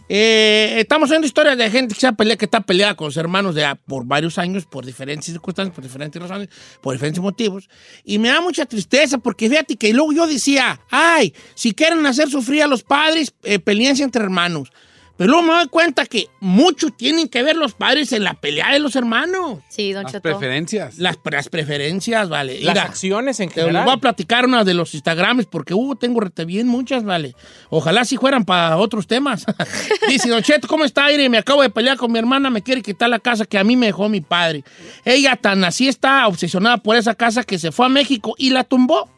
[0.09, 3.17] Eh, estamos viendo historias de gente que, se ha peleado, que está peleada con sus
[3.17, 6.49] hermanos de, por varios años, por diferentes circunstancias, por diferentes razones,
[6.81, 7.69] por diferentes motivos.
[8.05, 12.31] Y me da mucha tristeza porque fíjate que luego yo decía, ay, si quieren hacer
[12.31, 14.71] sufrir a los padres, eh, peleense entre hermanos.
[15.17, 18.73] Pero luego me doy cuenta que mucho tienen que ver los padres en la pelea
[18.73, 19.61] de los hermanos.
[19.69, 20.99] Sí, Don Las preferencias.
[20.99, 22.61] Las, las preferencias, vale.
[22.61, 23.85] Las Mira, acciones en te les general.
[23.87, 27.35] voy a platicar una de los Instagrames porque uh, tengo rete bien muchas, vale.
[27.71, 29.47] Ojalá si fueran para otros temas.
[30.09, 31.29] Dice, Don Cheto, ¿cómo está, Aire?
[31.29, 33.77] Me acabo de pelear con mi hermana, me quiere quitar la casa que a mí
[33.77, 34.65] me dejó mi padre.
[35.05, 38.65] Ella tan así está obsesionada por esa casa que se fue a México y la
[38.65, 39.16] tumbó.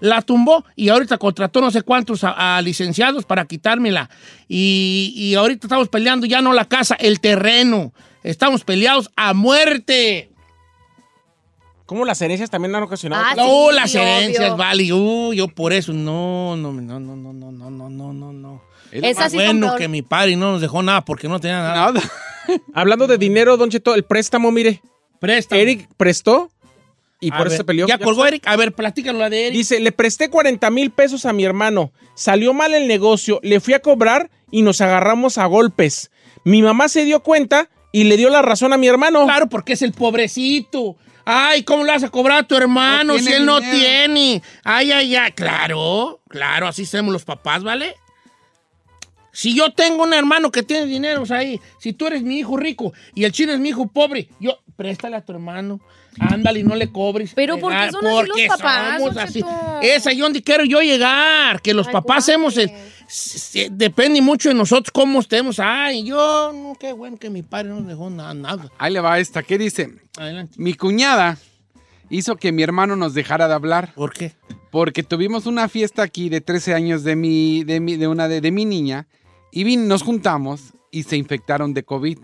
[0.00, 4.08] La tumbó y ahorita contrató no sé cuántos a, a licenciados para quitármela.
[4.48, 7.92] Y, y ahorita estamos peleando ya no la casa, el terreno.
[8.22, 10.30] Estamos peleados a muerte.
[11.86, 13.24] ¿Cómo las herencias también han ocasionado?
[13.26, 14.56] Ah, No, sí, las herencias, obvio.
[14.56, 14.92] vale.
[14.92, 18.62] Uh, yo por eso, no, no, no, no, no, no, no, no, no, no, no.
[18.92, 21.92] Es sí son bueno que mi padre no nos dejó nada porque no tenía nada.
[21.92, 22.10] Nada.
[22.74, 24.80] Hablando de dinero, Don Cheto, el préstamo, mire.
[25.18, 25.56] Presta.
[25.56, 26.50] Eric prestó
[27.20, 27.86] y A por eso ver, se peleó.
[27.86, 28.46] ¿Ya colgó Eric?
[28.46, 29.56] A ver, platícalo la de Eric.
[29.58, 31.92] Dice, le presté 40 mil pesos a mi hermano.
[32.14, 36.10] Salió mal el negocio, le fui a cobrar y nos agarramos a golpes.
[36.44, 39.24] Mi mamá se dio cuenta y le dio la razón a mi hermano.
[39.24, 40.96] Claro, porque es el pobrecito.
[41.24, 44.42] Ay, ¿cómo le vas a cobrar a tu hermano No si él no tiene?
[44.64, 45.32] Ay, ay, ay.
[45.32, 47.94] Claro, claro, así somos los papás, ¿vale?
[49.32, 52.38] Si yo tengo un hermano que tiene dinero, o sea, ahí, si tú eres mi
[52.38, 55.80] hijo rico y el chino es mi hijo pobre, yo, préstale a tu hermano.
[56.18, 57.32] Ándale y no le cobres.
[57.34, 59.44] Pero ¿por qué son así los Porque papás, somos así.
[59.82, 62.70] Es ahí donde quiero yo llegar, que los Ay, papás el...
[63.06, 65.58] se- Depende mucho de nosotros cómo estemos.
[65.60, 68.70] Ay, yo, no, qué bueno que mi padre no nos dejó nada, nada.
[68.78, 69.42] Ahí le va esta.
[69.42, 69.90] ¿Qué dice?
[70.18, 70.54] Adelante.
[70.58, 71.38] Mi cuñada
[72.10, 73.92] hizo que mi hermano nos dejara de hablar.
[73.94, 74.32] ¿Por qué?
[74.70, 78.40] Porque tuvimos una fiesta aquí de 13 años de mi, de mi, de una de,
[78.40, 79.06] de mi niña
[79.52, 80.60] y vin- nos juntamos
[80.92, 82.18] y se infectaron de COVID.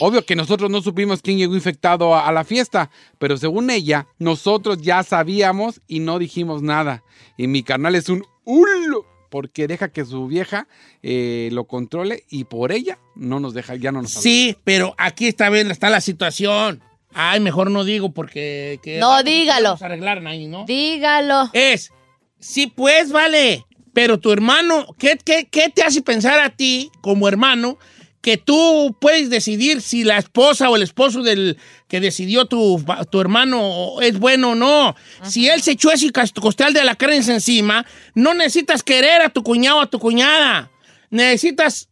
[0.00, 4.06] Obvio que nosotros no supimos quién llegó infectado a, a la fiesta, pero según ella,
[4.18, 7.02] nosotros ya sabíamos y no dijimos nada.
[7.36, 10.68] Y mi carnal es un hulo porque deja que su vieja
[11.02, 14.22] eh, lo controle y por ella no nos deja, ya no nos habla.
[14.22, 16.82] Sí, pero aquí está bien, está la situación.
[17.12, 18.78] Ay, mejor no digo porque...
[18.82, 19.70] que- No, dígalo.
[19.70, 20.64] Vamos a arreglar ahí, ¿no?
[20.66, 21.50] Dígalo.
[21.52, 21.92] Es,
[22.38, 23.64] sí, pues, vale.
[23.92, 27.78] Pero tu hermano, ¿qué, qué, qué te hace pensar a ti, como hermano,
[28.24, 31.58] que tú puedes decidir si la esposa o el esposo del
[31.88, 34.96] que decidió tu, tu hermano es bueno o no?
[35.22, 37.84] Si él se echó ese costal de la carne encima,
[38.14, 40.70] no necesitas querer a tu cuñado o a tu cuñada.
[41.10, 41.90] Necesitas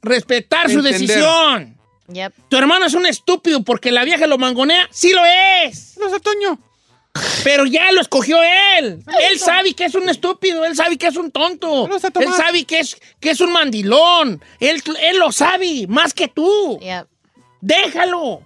[0.00, 1.76] respetar su decisión.
[2.08, 2.32] Yep.
[2.48, 4.88] Tu hermano es un estúpido porque la vieja lo mangonea.
[4.90, 5.98] Sí lo es.
[6.00, 6.58] No sé, Toño.
[7.44, 8.38] Pero ya lo escogió
[8.78, 9.04] él.
[9.30, 11.88] Él sabe que es un estúpido, él sabe que es un tonto.
[11.88, 14.42] Él sabe que es, que es un mandilón.
[14.58, 16.78] Él, él lo sabe, más que tú.
[16.80, 17.06] Yep.
[17.60, 18.42] Déjalo.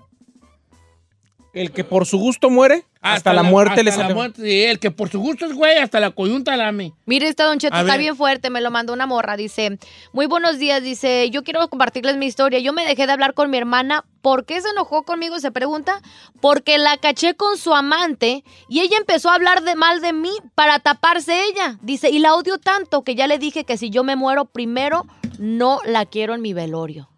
[1.55, 4.15] El que por su gusto muere, hasta, la, muerte le hasta la sale.
[4.15, 6.93] muerte, sí, El que por su gusto es güey, hasta la coyunta lame.
[7.07, 8.01] Mire, este Don Cheto A está ver.
[8.01, 9.79] bien fuerte, me lo mandó una morra, dice,
[10.13, 13.51] muy buenos días, dice, yo quiero compartirles mi historia, yo me dejé de hablar con
[13.51, 15.39] mi hermana, ¿por qué se enojó conmigo?
[15.41, 16.01] Se pregunta,
[16.41, 20.33] porque la caché con su amante y ella empezó a hablar de mal de mí
[20.55, 24.03] para taparse ella, dice, y la odio tanto que ya le dije que si yo
[24.05, 25.07] me muero primero,
[25.39, 27.09] no la quiero en mi velorio.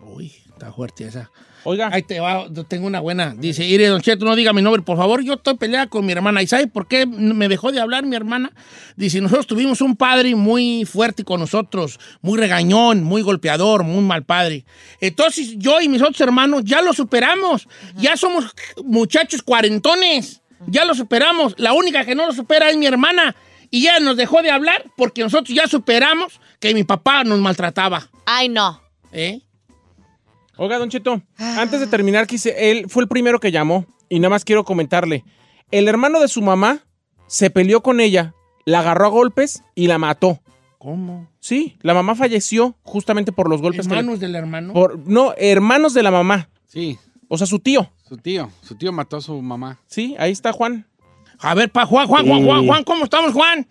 [0.00, 1.30] Uy, Está fuerte esa.
[1.64, 1.90] Oiga.
[1.92, 3.34] Ahí te va, tengo una buena.
[3.36, 5.22] Dice, Ire, Don Cheto, no diga mi nombre, por favor.
[5.22, 6.42] Yo estoy peleada con mi hermana.
[6.42, 8.52] ¿Y sabe por qué me dejó de hablar mi hermana?
[8.96, 14.24] Dice, nosotros tuvimos un padre muy fuerte con nosotros, muy regañón, muy golpeador, muy mal
[14.24, 14.64] padre.
[15.00, 17.68] Entonces, yo y mis otros hermanos ya lo superamos.
[17.96, 18.46] Ya somos
[18.84, 20.42] muchachos cuarentones.
[20.66, 21.54] Ya lo superamos.
[21.58, 23.34] La única que no lo supera es mi hermana.
[23.70, 28.08] Y ya nos dejó de hablar porque nosotros ya superamos que mi papá nos maltrataba.
[28.24, 28.80] Ay, no.
[29.12, 29.40] ¿Eh?
[30.58, 34.30] Oiga, Don Cheto, antes de terminar, quise, él fue el primero que llamó y nada
[34.30, 35.24] más quiero comentarle.
[35.70, 36.80] El hermano de su mamá
[37.28, 40.40] se peleó con ella, la agarró a golpes y la mató.
[40.78, 41.28] ¿Cómo?
[41.40, 43.86] Sí, la mamá falleció justamente por los golpes.
[43.86, 44.72] que le- ¿Hermanos del hermano?
[44.72, 46.48] por- no, hermanos de la mamá.
[46.66, 46.98] Sí.
[47.28, 47.90] O sea, su tío.
[48.08, 48.50] Su tío.
[48.62, 49.78] Su tío mató a su mamá.
[49.86, 50.86] Sí, ahí está Juan.
[51.40, 52.44] A ver, pa, Juan, Juan, Juan.
[52.44, 53.66] Juan, Juan, ¿cómo estamos, Juan?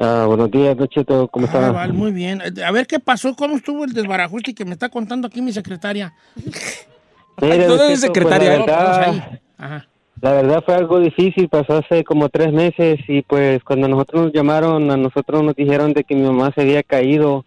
[0.00, 1.70] Ah, buenos días, Don Cheto, ¿cómo Ah, está?
[1.72, 2.40] vale, muy bien.
[2.64, 6.12] A ver qué pasó, cómo estuvo el desbarajuste que me está contando aquí mi secretaria.
[7.40, 8.70] Mire, ¿Dónde Don es Cheto, secretaria, pues, eh?
[8.70, 9.40] la, Vamos verdad.
[9.58, 9.88] Ajá.
[10.20, 14.32] la verdad fue algo difícil, pasó hace como tres meses y pues cuando nosotros nos
[14.32, 17.44] llamaron, a nosotros nos dijeron de que mi mamá se había caído,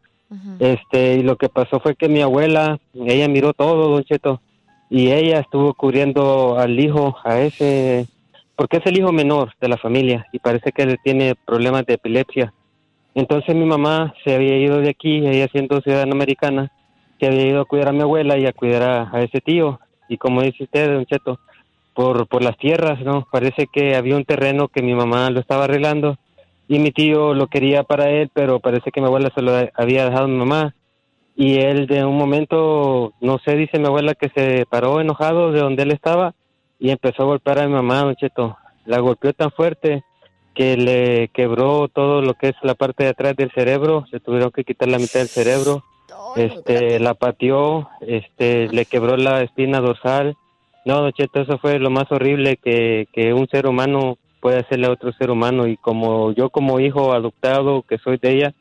[0.59, 4.41] este, y lo que pasó fue que mi abuela, ella miró todo, Don Cheto,
[4.89, 8.07] y ella estuvo cubriendo al hijo, a ese,
[8.57, 11.93] porque es el hijo menor de la familia y parece que él tiene problemas de
[11.93, 12.53] epilepsia.
[13.13, 16.71] Entonces mi mamá se había ido de aquí, ella siendo ciudadana americana,
[17.19, 19.79] se había ido a cuidar a mi abuela y a cuidar a, ese tío.
[20.09, 21.39] Y como dice usted, don Cheto,
[21.93, 23.27] por, por las tierras, ¿no?
[23.31, 26.17] Parece que había un terreno que mi mamá lo estaba arreglando
[26.67, 30.05] y mi tío lo quería para él, pero parece que mi abuela se lo había
[30.05, 30.73] dejado a mi mamá.
[31.35, 35.59] Y él de un momento, no sé, dice mi abuela que se paró enojado de
[35.59, 36.33] donde él estaba
[36.79, 38.57] y empezó a golpear a mi mamá, don Cheto.
[38.85, 40.03] La golpeó tan fuerte
[40.53, 44.51] que le quebró todo lo que es la parte de atrás del cerebro, se tuvieron
[44.51, 45.83] que quitar la mitad del cerebro,
[46.35, 50.35] este, la pateó, este, le quebró la espina dorsal.
[50.85, 54.87] No, Don Cheto, eso fue lo más horrible que, que un ser humano puede hacerle
[54.87, 58.53] a otro ser humano y como yo como hijo adoptado que soy de ella,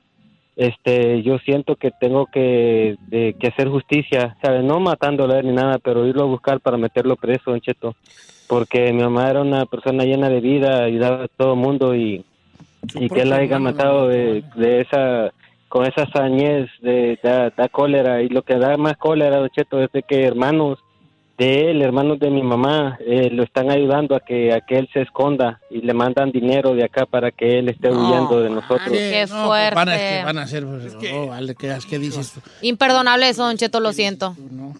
[0.57, 4.64] este, yo siento que tengo que, de- que hacer justicia, ¿sabes?
[4.64, 7.95] No matándolo ni nada, pero irlo a buscar para meterlo preso, Don Cheto,
[8.49, 12.25] porque mi mamá era una persona llena de vida, ayudaba a todo el mundo y,
[12.95, 15.33] y que él la haya matado de, de esa
[15.69, 18.23] con esa sañez de da, da cólera.
[18.23, 20.79] Y lo que da más cólera Don Cheto es de que hermanos
[21.38, 24.88] de él hermanos de mi mamá eh, lo están ayudando a que a que él
[24.92, 28.88] se esconda y le mandan dinero de acá para que él esté huyendo de nosotros
[28.88, 30.18] Qué No, pues Van a, es fuerte.
[30.18, 30.64] que van a ser.
[30.66, 32.40] pues, oh, vale, ¿qué, qué dices tú?
[32.62, 34.35] Imperdonable eso, Don Cheto, lo siento.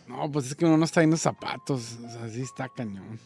[0.09, 1.99] No, pues es que uno no está viendo zapatos.
[2.07, 3.19] O sea, así está cañón.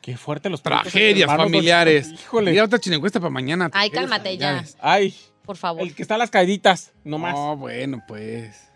[0.00, 2.08] Qué fuerte los Tragedias hermanos, familiares.
[2.08, 2.20] Cheto.
[2.22, 2.50] Híjole.
[2.52, 3.68] Mira otra chinencuesta para mañana.
[3.74, 4.64] Ay, cálmate ya.
[4.80, 5.82] Ay, Por favor.
[5.82, 7.34] el que está a las caíditas, nomás.
[7.34, 8.67] No, bueno, pues.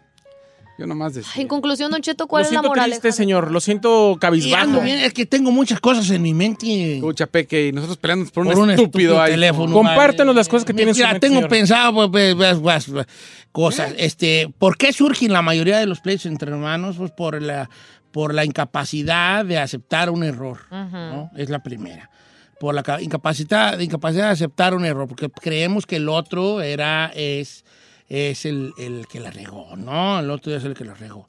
[0.79, 1.41] Yo nomás decía.
[1.43, 2.91] En conclusión, Don Cheto, ¿cuál Lo es la siento moral?
[2.91, 3.51] triste, señor.
[3.51, 4.81] Lo siento cabizbajo.
[4.81, 6.97] bien, es que tengo muchas cosas en mi mente.
[6.97, 9.33] Escucha, Peque, y nosotros peleando por, Por un, un estúpido, estúpido ahí.
[9.33, 9.73] teléfono.
[9.75, 11.51] Compártenos las cosas que tienes en Mira, su mente, tengo señor.
[11.51, 13.07] pensado pues, pues, pues,
[13.53, 13.95] cosas.
[13.99, 16.97] Este, ¿Por qué surgen la mayoría de los pleitos entre hermanos?
[16.97, 17.69] Pues por la,
[18.11, 20.59] por la incapacidad de aceptar un error.
[20.71, 21.31] ¿no?
[21.37, 22.11] Es la primera.
[22.59, 27.11] Por la ca- incapacidad, incapacidad de aceptar un error, porque creemos que el otro era,
[27.15, 27.65] es,
[28.13, 30.21] es el, el que la regó, ¿no?
[30.21, 31.29] El otro es el que la regó.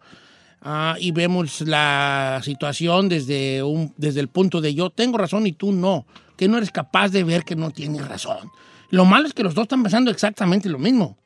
[0.61, 5.53] Ah, y vemos la situación desde, un, desde el punto de yo tengo razón y
[5.53, 8.51] tú no, que no eres capaz de ver que no tienes razón.
[8.89, 11.17] Lo malo es que los dos están pensando exactamente lo mismo,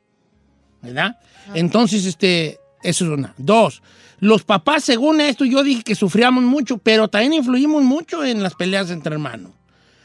[0.80, 1.18] ¿verdad?
[1.54, 3.34] Entonces, este, eso es una.
[3.36, 3.82] Dos,
[4.20, 8.54] los papás, según esto, yo dije que sufríamos mucho, pero también influimos mucho en las
[8.54, 9.52] peleas entre hermanos.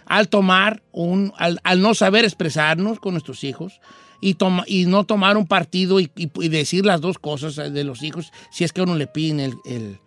[0.06, 3.80] Al tomar un, al, al no saber expresarnos con nuestros hijos
[4.24, 7.84] y, toma- y no tomar un partido y, y- y decir las dos cosas de
[7.84, 10.00] los hijos, si es que a uno le piden el, el-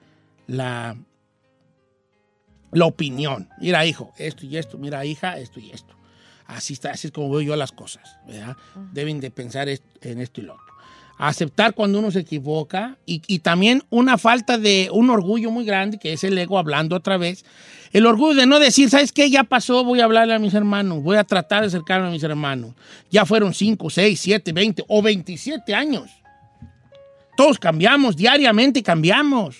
[0.46, 0.96] la,
[2.72, 3.48] la opinión.
[3.60, 5.94] Mira, hijo, esto y esto, mira, hija, esto y esto.
[6.46, 8.56] Así está, así es como veo yo las cosas, ¿verdad?
[8.92, 10.65] Deben de pensar en esto y lo otro.
[11.18, 16.12] Aceptar cuando uno se equivoca y, también una falta de un orgullo muy grande, que
[16.12, 17.44] es el ego hablando otra vez.
[17.92, 19.30] El orgullo de no decir, ¿sabes qué?
[19.30, 22.22] Ya pasó, voy a hablarle a mis hermanos, voy a tratar de acercarme a mis
[22.22, 22.72] hermanos.
[23.10, 26.10] Ya fueron 5, 6, 7, 20 o 27 años.
[27.36, 29.56] Todos cambiamos, diariamente cambiamos.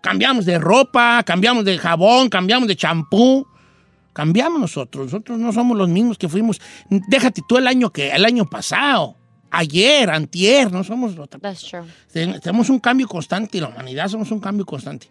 [0.00, 3.46] Cambiamos de ropa, cambiamos de jabón, cambiamos de champú.
[4.12, 5.06] Cambiamos nosotros.
[5.06, 6.60] Nosotros no somos los mismos que fuimos.
[6.88, 9.16] Déjate tú el año que el año pasado.
[9.50, 11.40] Ayer, antier, no somos otra.
[11.40, 11.82] That's true.
[12.12, 15.08] Ten- Tenemos un cambio constante, la humanidad somos un cambio constante.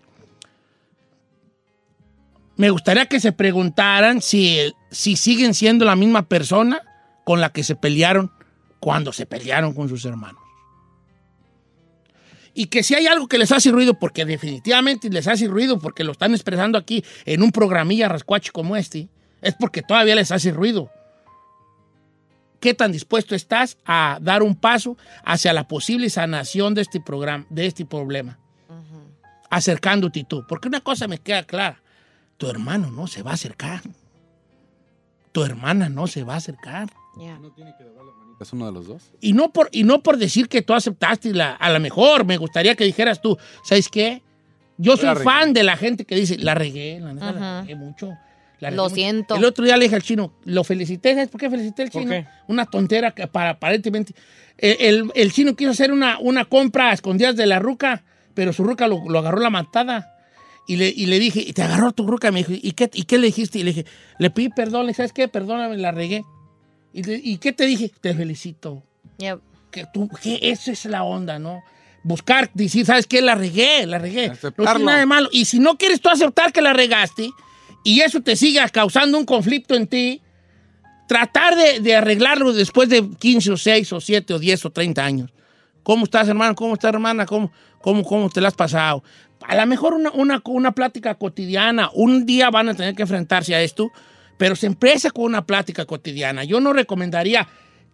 [2.56, 6.82] Me gustaría que se preguntaran si, si siguen siendo la misma persona
[7.24, 8.32] con la que se pelearon
[8.80, 10.42] cuando se pelearon con sus hermanos.
[12.54, 16.04] y que si hay algo que les hace ruido, porque definitivamente les hace ruido, porque
[16.04, 19.08] lo están expresando aquí en un programilla rascuache como este,
[19.42, 20.92] es porque todavía les hace ruido.
[22.60, 27.46] ¿Qué tan dispuesto estás a dar un paso hacia la posible sanación de este programa,
[27.50, 28.38] de este problema?
[29.50, 30.46] Acercándote tú.
[30.48, 31.82] Porque una cosa me queda clara.
[32.38, 33.82] Tu hermano no se va a acercar.
[35.32, 36.90] Tu hermana no se va a acercar.
[38.40, 39.04] ¿Es uno de los dos?
[39.20, 42.38] Y no por, y no por decir que tú aceptaste la, a lo mejor, me
[42.38, 44.24] gustaría que dijeras tú, ¿sabes qué?
[44.78, 47.62] Yo soy La fan de la gente que dice, la regué, la neta, la Ajá.
[47.62, 48.12] regué mucho.
[48.60, 48.96] La Lo mucho".
[48.96, 49.36] siento.
[49.36, 52.02] El otro día le dije al chino, lo felicité, ¿sabes por qué felicité al ¿Por
[52.02, 52.12] chino?
[52.12, 52.26] qué?
[52.48, 54.14] Una tontera que para aparentemente.
[54.58, 58.04] eh, El, el chino quiso hacer una, una compra a escondidas de la ruca,
[58.34, 60.16] pero su ruca lo, lo agarró la matada.
[60.68, 63.04] Y le, y le dije, y te agarró tu ruca, me dijo, ¿y qué, ¿y
[63.06, 63.58] qué le dijiste?
[63.60, 63.86] Y le dije,
[64.20, 65.28] le pedí perdón, le dije, ¿sabes qué?
[65.28, 66.24] Perdóname, la regué.
[66.94, 67.92] ¿Y, le- ¿y qué te dije?
[68.02, 68.84] Te felicito.
[69.18, 69.40] Yep.
[69.72, 71.64] Que tú, que esa es la onda, ¿no?
[72.04, 73.22] Buscar, decir, ¿sabes qué?
[73.22, 74.28] La regué, la regué.
[74.30, 74.86] No tiene Aceptarlo.
[74.86, 75.30] nada de malo.
[75.32, 77.30] Y si no quieres tú aceptar que la regaste
[77.84, 80.22] y eso te siga causando un conflicto en ti,
[81.08, 85.04] tratar de, de arreglarlo después de 15 o 6 o 7 o 10 o 30
[85.04, 85.32] años.
[85.84, 86.56] ¿Cómo estás, hermano?
[86.56, 87.26] ¿Cómo estás, hermana?
[87.26, 87.52] ¿Cómo,
[87.82, 89.04] cómo, cómo te la has pasado?
[89.42, 91.90] A lo mejor una, una, una plática cotidiana.
[91.94, 93.92] Un día van a tener que enfrentarse a esto,
[94.38, 96.44] pero se empieza con una plática cotidiana.
[96.44, 97.48] Yo no recomendaría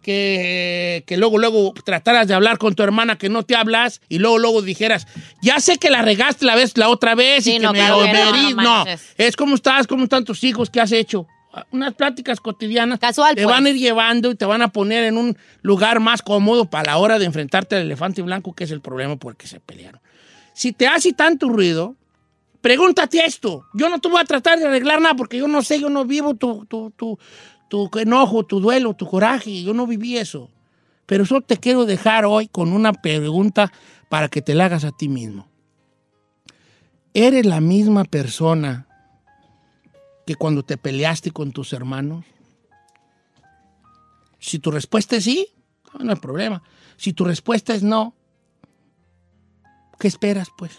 [0.06, 4.18] que, que luego, luego trataras de hablar con tu hermana que no te hablas y
[4.20, 5.08] luego, luego dijeras,
[5.42, 7.80] ya sé que la regaste la vez, la otra vez Sí, y que no, que
[7.82, 8.54] me no, herí".
[8.54, 8.84] no No,
[9.18, 11.26] es cómo estás, cómo están tus hijos, qué has hecho.
[11.72, 13.52] Unas pláticas cotidianas Casual, te pues.
[13.52, 16.92] van a ir llevando y te van a poner en un lugar más cómodo para
[16.92, 19.58] la hora de enfrentarte al elefante blanco, que es el problema por el que se
[19.58, 20.00] pelearon.
[20.54, 21.96] Si te hace tanto ruido,
[22.60, 23.64] pregúntate esto.
[23.74, 26.04] Yo no te voy a tratar de arreglar nada porque yo no sé, yo no
[26.04, 27.18] vivo tu, tu, tu,
[27.68, 29.62] tu enojo, tu duelo, tu coraje.
[29.62, 30.50] Yo no viví eso.
[31.06, 33.72] Pero solo te quiero dejar hoy con una pregunta
[34.08, 35.48] para que te la hagas a ti mismo.
[37.14, 38.86] ¿Eres la misma persona
[40.26, 42.24] que cuando te peleaste con tus hermanos?
[44.38, 45.48] Si tu respuesta es sí,
[45.98, 46.62] no hay problema.
[46.96, 48.14] Si tu respuesta es no,
[49.98, 50.78] ¿qué esperas pues?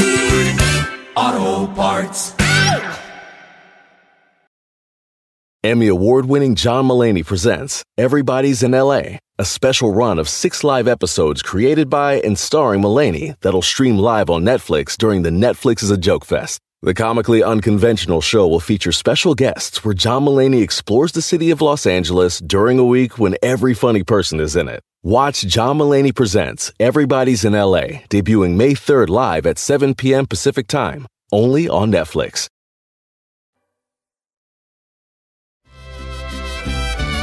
[1.15, 2.35] Auto Parts.
[5.63, 10.87] Emmy award winning John Mullaney presents Everybody's in LA, a special run of six live
[10.87, 15.91] episodes created by and starring Mullaney that'll stream live on Netflix during the Netflix is
[15.91, 16.59] a Joke Fest.
[16.81, 21.61] The comically unconventional show will feature special guests where John Mullaney explores the city of
[21.61, 24.81] Los Angeles during a week when every funny person is in it.
[25.03, 30.27] Watch John Mullaney Presents Everybody's in LA, debuting May 3rd live at 7 p.m.
[30.27, 32.47] Pacific Time, only on Netflix.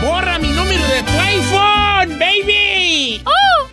[0.03, 3.23] ¡Borra mi número de tu iPhone, baby!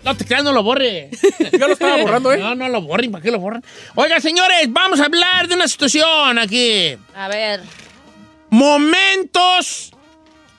[0.04, 1.10] No te creas, no lo borre.
[1.58, 2.38] Yo lo estaba borrando, ¿eh?
[2.38, 3.64] No, no lo borren, ¿para qué lo borran?
[3.96, 6.96] Oiga, señores, vamos a hablar de una situación aquí.
[7.12, 7.60] A ver.
[8.50, 9.90] Momentos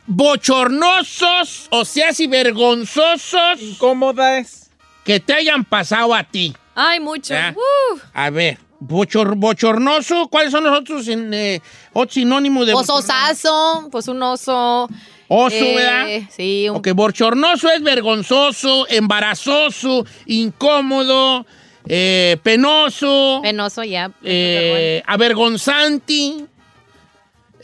[0.08, 3.62] bochornosos, o sea, si vergonzosos.
[3.62, 4.70] Incómodas.
[5.04, 6.54] Que te hayan pasado a ti.
[6.76, 7.34] Ay, mucho.
[7.34, 7.98] Uh.
[8.14, 11.62] A ver, bochor- bochornoso, ¿cuáles son los otros, en, eh,
[11.94, 13.14] otros sinónimos de Pues bochornoso?
[13.14, 14.90] osazo, pues un oso.
[15.30, 16.30] Oso, Eh, ¿verdad?
[16.30, 21.46] Sí, un Ok, bochornoso es vergonzoso, embarazoso, incómodo,
[21.86, 24.12] eh, penoso, penoso ya.
[24.24, 26.46] eh, avergonzante.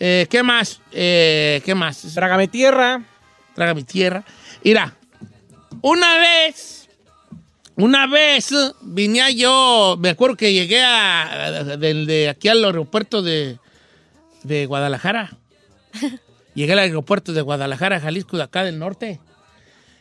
[0.05, 0.81] Eh, ¿Qué más?
[0.91, 2.01] Eh, ¿Qué más?
[2.13, 3.01] Trágame tierra.
[3.55, 4.25] Trágame tierra.
[4.61, 4.97] Mira,
[5.81, 6.89] una vez,
[7.77, 13.21] una vez eh, vine yo, me acuerdo que llegué a, del- de aquí al aeropuerto
[13.21, 13.59] de,
[14.43, 15.37] de Guadalajara.
[16.53, 19.21] Llegué al aeropuerto de Guadalajara, Jalisco, de acá del norte.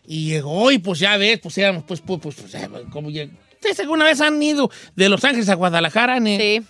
[0.04, 3.78] Y llegó y pues ya ves, pues éramos, pues, pues, pues, pues, eh, como ¿Ustedes
[3.78, 6.18] alguna vez han ido de Los Ángeles a Guadalajara?
[6.20, 6.60] Sí.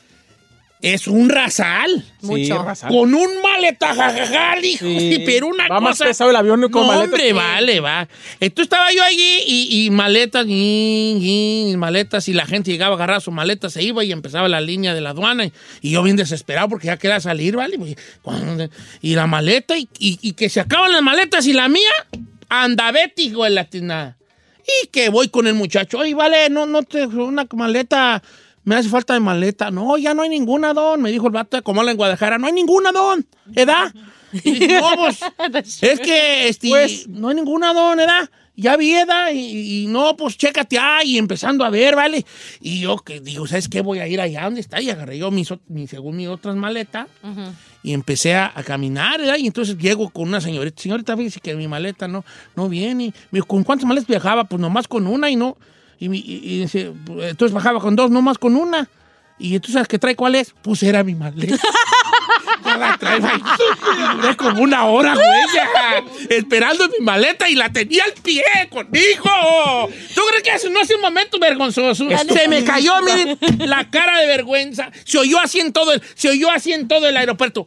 [0.82, 2.04] Es un rasal.
[2.22, 2.44] Mucho.
[2.44, 2.90] Sí, rasal.
[2.90, 5.22] Con un maleta, jajaja, hijo, Sí.
[5.24, 5.80] pero una Va cosa...
[5.80, 8.08] más pesado el avión con no, maleta hombre, que- vale, va.
[8.40, 12.96] Entonces estaba yo allí y, y maletas, y, y maletas, y la gente llegaba a
[12.96, 15.46] agarrar su maleta, se iba y empezaba la línea de la aduana.
[15.46, 17.78] Y, y yo bien desesperado porque ya quería salir, ¿vale?
[18.22, 18.68] Cuando-
[19.00, 21.90] Y la maleta, y, y- y que se acaban las maletas, y la mía,
[22.48, 24.16] anda, vete, hijo de la tinada.
[24.84, 28.22] Y que voy con el muchacho, oye, vale, no, no te, una maleta,
[28.64, 29.70] me hace falta de maleta.
[29.70, 32.46] No, ya no hay ninguna, don, me dijo el vato de Comala en Guadalajara, no
[32.46, 33.92] hay ninguna, don, ¿edad?
[34.32, 35.20] Y dije, no, pues,
[35.82, 36.70] es que, este,
[37.08, 38.30] no hay ninguna, don, ¿edad?
[38.54, 39.30] Ya vi, ¿edad?
[39.32, 42.24] Y, y no, pues, chécate ahí, y empezando a ver, ¿vale?
[42.60, 43.80] Y yo que digo, ¿sabes qué?
[43.80, 47.08] Voy a ir allá donde está, y agarré yo mis, mi, según mis otras maletas,
[47.82, 49.36] y empecé a, a caminar, ¿verdad?
[49.38, 50.80] Y entonces llego con una señorita.
[50.80, 53.12] Señorita, fíjese que mi maleta no, no viene.
[53.30, 54.44] Me dijo, ¿con cuántas maletas viajaba?
[54.44, 55.56] Pues nomás con una y no.
[55.98, 58.88] Y, entonces bajaba con dos, nomás con una.
[59.38, 60.54] Y entonces, ¿sabes qué trae cuál es?
[60.62, 61.56] Pues era mi maleta.
[62.64, 63.32] Ya la traía.
[63.34, 69.90] Y duré como una hora, güey, esperando mi maleta y la tenía al pie conmigo.
[70.14, 72.06] ¿Tú crees que eso no es un momento vergonzoso?
[72.32, 73.36] Se me cayó, miren,
[73.68, 74.92] la cara de vergüenza.
[75.04, 77.66] Se oyó así en todo el, se oyó así en todo el aeropuerto.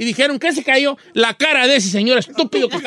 [0.00, 0.96] Y dijeron, ¿qué se cayó?
[1.12, 2.78] La cara de ese señor estúpido que.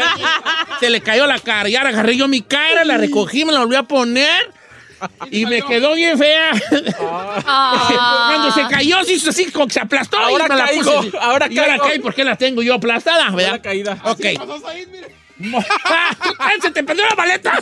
[0.80, 1.70] Se le cayó la cara.
[1.70, 4.52] Y ahora agarré yo mi cara, la recogí, me la volví a poner.
[5.32, 6.52] Y me quedó bien fea.
[7.46, 10.18] Cuando se cayó, se hizo así, como que se aplastó.
[10.18, 11.18] y Ahora me la puse.
[11.20, 13.62] ahora y ahora caí porque la tengo yo aplastada, ¿verdad?
[13.62, 13.98] caída.
[14.04, 14.26] Ok.
[14.40, 14.46] ¡Ah,
[16.62, 17.60] ¡Se te perdió la maleta!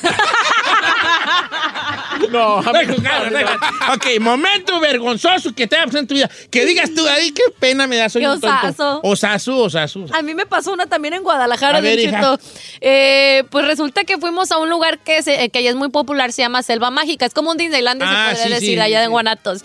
[2.30, 3.58] No, deja.
[3.94, 6.30] Ok, momento vergonzoso que te haya pasado en tu vida.
[6.50, 8.56] Que digas tú, ahí qué pena me da, soy Qué un tonto.
[8.68, 9.00] osazo.
[9.04, 10.06] Osasu, osasu.
[10.14, 12.38] A mí me pasó una también en Guadalajara, A ver, hija.
[12.82, 16.32] Eh, pues resulta que fuimos a un lugar que, se- que ya es muy popular,
[16.32, 17.26] se llama Selva Mágica.
[17.26, 19.02] Es como un Disneylandia, Ah, se podría sí, decir, sí, allá sí.
[19.02, 19.64] de Guanatos.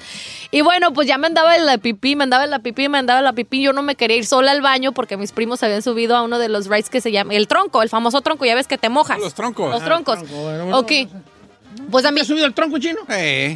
[0.53, 2.99] Y bueno, pues ya me andaba en la pipí, me andaba en la pipí, me
[2.99, 3.63] andaba en la pipí.
[3.63, 6.39] Yo no me quería ir sola al baño porque mis primos habían subido a uno
[6.39, 8.45] de los rides que se llama el tronco, el famoso tronco.
[8.45, 9.19] Ya ves que te mojas.
[9.19, 9.71] Los troncos.
[9.71, 10.19] Los Ah, troncos.
[10.19, 10.79] tronco, bueno, bueno.
[10.79, 10.93] ok.
[11.91, 12.21] Pues a mí.
[12.21, 13.01] ¿Has subido el tronco chino?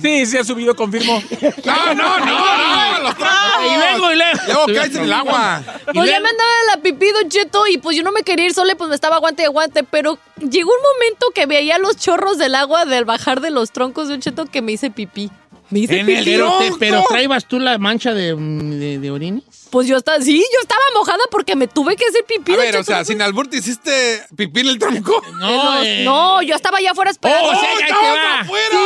[0.03, 1.23] Sí, sí ha subido, confirmo.
[1.65, 3.37] No, no, no, no, los troncos.
[3.67, 4.39] Y luego, y luego.
[4.47, 5.63] Luego caes en el agua.
[5.95, 8.53] Pues ya me andaba la pipí, Don Cheto, y pues yo no me quería ir
[8.55, 11.97] sola, y pues me estaba aguante y aguante, pero llegó un momento que veía los
[11.97, 15.31] chorros del agua del bajar de los troncos de un Cheto que me hice pipí.
[15.71, 19.45] Me En el pero, pero traibas tú la mancha de, de, de orines.
[19.71, 22.53] Pues yo estaba, sí, yo estaba mojada porque me tuve que hacer pipí.
[22.53, 25.23] A ver, o sea, sin albur te hiciste pipí en el tronco.
[25.39, 26.03] No, eh.
[26.05, 27.49] No, yo estaba allá afuera esperando.
[27.49, 28.41] Oh, o sea, te estabas va.
[28.41, 28.79] afuera!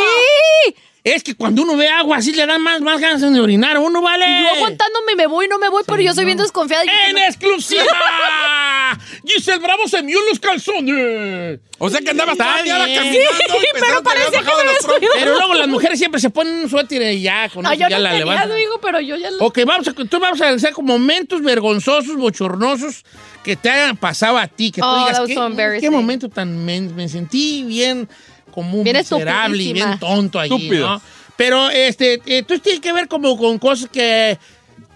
[0.67, 0.75] ¡Sí!
[1.05, 3.81] Es que cuando uno ve agua así le dan más, más ganas de orinar a
[3.81, 4.25] uno, ¿vale?
[4.27, 6.83] Y yo aguantándome, me voy, no me voy, pero yo soy bien desconfiada.
[6.83, 7.83] y- ¡En exclusiva!
[9.27, 11.61] Giselle Bravo se mió los calzones.
[11.79, 12.99] O sea que andabas Está todavía bien.
[12.99, 14.51] caminando y pero parecía que me
[14.97, 15.09] había.
[15.19, 17.89] Pero luego las mujeres siempre se ponen un suéter y ya con No, eso yo
[17.89, 18.57] ya no la tenía, levantan.
[18.57, 19.45] digo, pero yo ya lo...
[19.45, 23.05] Ok, vamos a, entonces vamos a analizar con momentos vergonzosos, bochornosos
[23.43, 24.71] que te hayan pasado a ti.
[24.71, 25.81] Que tú Oh, digas, that was ¿qué, so embarrassing.
[25.83, 26.65] qué momento tan...
[26.65, 28.09] Me, me sentí bien
[28.55, 30.89] como un Bien miserable y bien tonto allí, Estúpido.
[30.89, 31.03] ¿no?
[31.37, 34.39] Pero, este, entonces tiene que ver como con cosas que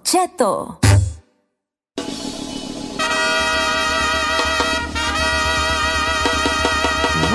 [0.08, 0.80] Cheto.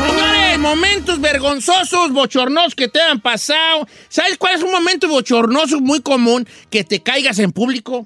[0.09, 3.88] Señores, momentos vergonzosos, bochornosos que te han pasado.
[4.09, 6.47] ¿Sabes cuál es un momento bochornoso muy común?
[6.69, 8.05] Que te caigas en público.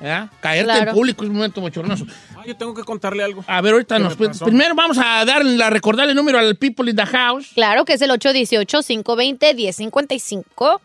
[0.00, 0.30] ¿Ya?
[0.40, 0.90] Caerte Claro.
[0.90, 2.06] en público es un momento bochornoso.
[2.36, 3.44] Ah, yo tengo que contarle algo.
[3.48, 4.14] A ver, ahorita ¿Qué nos...
[4.16, 7.48] pues, primero vamos a dar, a recordarle el número al people in the house.
[7.54, 10.80] Claro que es el 818-520-1055.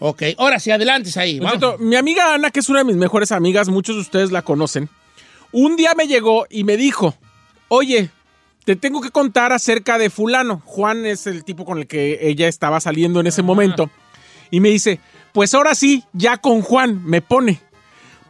[0.00, 1.38] Ok, ahora sí, adelante ahí.
[1.38, 1.60] Don Vamos.
[1.60, 4.42] Cheto, mi amiga Ana, que es una de mis mejores amigas, muchos de ustedes la
[4.42, 4.88] conocen,
[5.52, 7.14] un día me llegó y me dijo,
[7.68, 8.10] oye,
[8.64, 10.62] te tengo que contar acerca de fulano.
[10.64, 13.90] Juan es el tipo con el que ella estaba saliendo en ese momento.
[14.50, 15.00] Y me dice,
[15.32, 17.60] pues ahora sí, ya con Juan, me pone.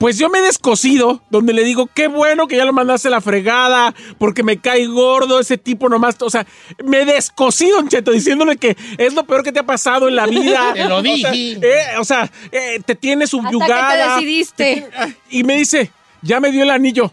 [0.00, 3.10] Pues yo me he descosido, donde le digo, qué bueno que ya lo mandaste a
[3.10, 6.16] la fregada, porque me cae gordo ese tipo nomás.
[6.22, 6.46] O sea,
[6.82, 10.16] me he descosido, Don Cheto, diciéndole que es lo peor que te ha pasado en
[10.16, 10.72] la vida.
[10.74, 11.58] Te lo O sea, dije.
[11.62, 13.88] eh, o sea, eh, te tiene subyugada.
[13.88, 14.88] Hasta que te decidiste.
[15.28, 15.92] Y me dice,
[16.22, 17.12] ya me dio el anillo.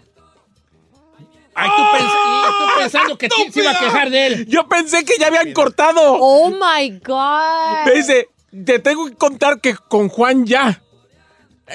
[1.56, 4.46] Ay, tú, pens- y tú pensando que se iba a quejar de él.
[4.48, 6.18] Yo pensé que ya habían cortado.
[6.22, 7.86] Oh my God.
[7.86, 8.30] Me dice,
[8.66, 10.82] te tengo que contar que con Juan ya.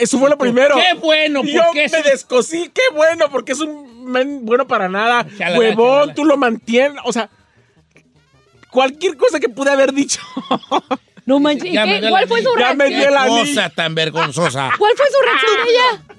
[0.00, 0.74] Eso fue lo primero.
[0.76, 5.26] Qué bueno, Yo me es- descosí, qué bueno, porque es un men bueno para nada.
[5.36, 6.14] Chalala, Huevón, chalala.
[6.14, 6.98] tú lo mantienes.
[7.04, 7.28] O sea,
[8.70, 10.20] cualquier cosa que pude haber dicho.
[11.26, 11.66] No manches.
[11.72, 11.74] ¿y
[12.08, 12.58] ¿Cuál fue su anillo.
[12.68, 13.44] Ya me reacción?
[13.44, 14.70] dio cosa tan vergonzosa.
[14.78, 16.16] ¿Cuál fue su reacción de ella?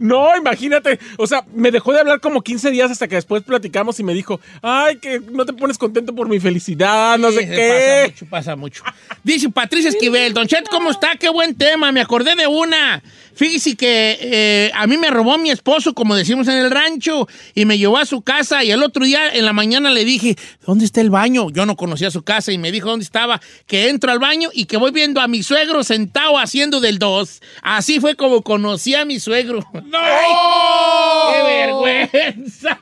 [0.00, 0.98] No, imagínate.
[1.16, 4.14] O sea, me dejó de hablar como 15 días hasta que después platicamos y me
[4.14, 8.04] dijo, ay, que no te pones contento por mi felicidad, no sé qué.
[8.04, 8.84] Pasa mucho, pasa mucho.
[9.22, 11.16] Dice Patricia Esquivel, Don Chet, ¿cómo está?
[11.16, 13.02] Qué buen tema, me acordé de una.
[13.36, 17.64] Fíjese que eh, a mí me robó mi esposo, como decimos en el rancho, y
[17.64, 20.84] me llevó a su casa y el otro día en la mañana le dije, ¿dónde
[20.84, 21.50] está el baño?
[21.50, 24.66] Yo no conocía su casa y me dijo dónde estaba, que entro al baño y
[24.66, 27.40] que voy viendo a mi suegro sentado haciendo del dos.
[27.62, 29.60] Así fue como conocí a mi suegro.
[29.72, 29.98] ¡No!
[31.32, 32.78] ¡Qué vergüenza!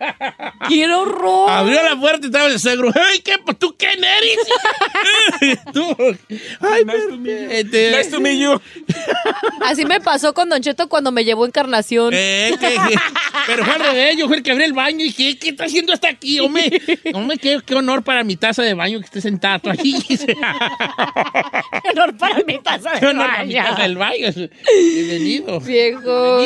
[0.68, 1.50] ¡Qué horror!
[1.50, 2.92] Abrió la puerta y estaba el suegro.
[2.94, 3.34] ¡Ay, qué!
[3.58, 5.58] ¿Tú quién eres?
[5.72, 5.96] Tú.
[6.60, 6.84] Ay,
[7.50, 8.60] este- Nice to meet you.
[9.64, 12.10] Así me pasó con Don Cheto cuando me llevó Encarnación.
[12.14, 12.76] Eh, que-
[13.46, 15.64] pero fue al revés, yo fue el que abrió el baño y dije, ¿qué está
[15.64, 16.40] haciendo hasta aquí?
[16.40, 16.80] Hombre,
[17.14, 19.94] hombre qué, qué honor para mi taza de baño que esté sentado aquí.
[21.82, 23.82] Qué honor para mi taza Qué de honor para mi taza baño.
[23.82, 24.28] del baño.
[24.94, 25.60] Bienvenido.
[25.60, 26.38] Viejo.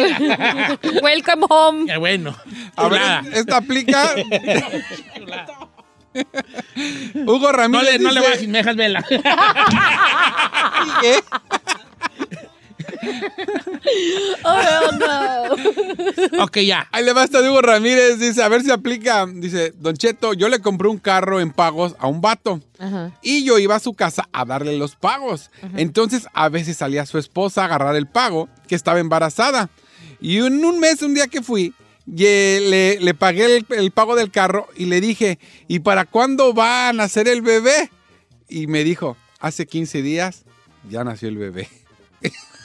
[1.03, 1.87] Welcome home.
[1.87, 2.35] Qué bueno.
[2.77, 3.23] A ver, Chulada.
[3.33, 4.15] esta aplica.
[7.15, 7.93] Hugo No Ramírez.
[7.93, 9.05] le, no le dice- bajes, me dejas vela.
[11.03, 11.19] ¿Qué?
[14.45, 16.45] Oh, no.
[16.45, 16.89] ok, ya.
[16.93, 19.27] Ahí le basta Hugo Ramírez, dice, a ver si aplica.
[19.27, 22.61] Dice, Don Cheto, yo le compré un carro en pagos a un vato.
[22.79, 23.13] Ajá.
[23.23, 25.51] Y yo iba a su casa a darle los pagos.
[25.77, 29.71] Entonces, a veces salía su esposa a agarrar el pago, que estaba embarazada.
[30.21, 31.75] Y en un mes, un día que fui,
[32.07, 36.89] le, le pagué el, el pago del carro y le dije, ¿y para cuándo va
[36.89, 37.91] a nacer el bebé?
[38.49, 40.45] Y me dijo, hace 15 días
[40.89, 41.69] ya nació el bebé.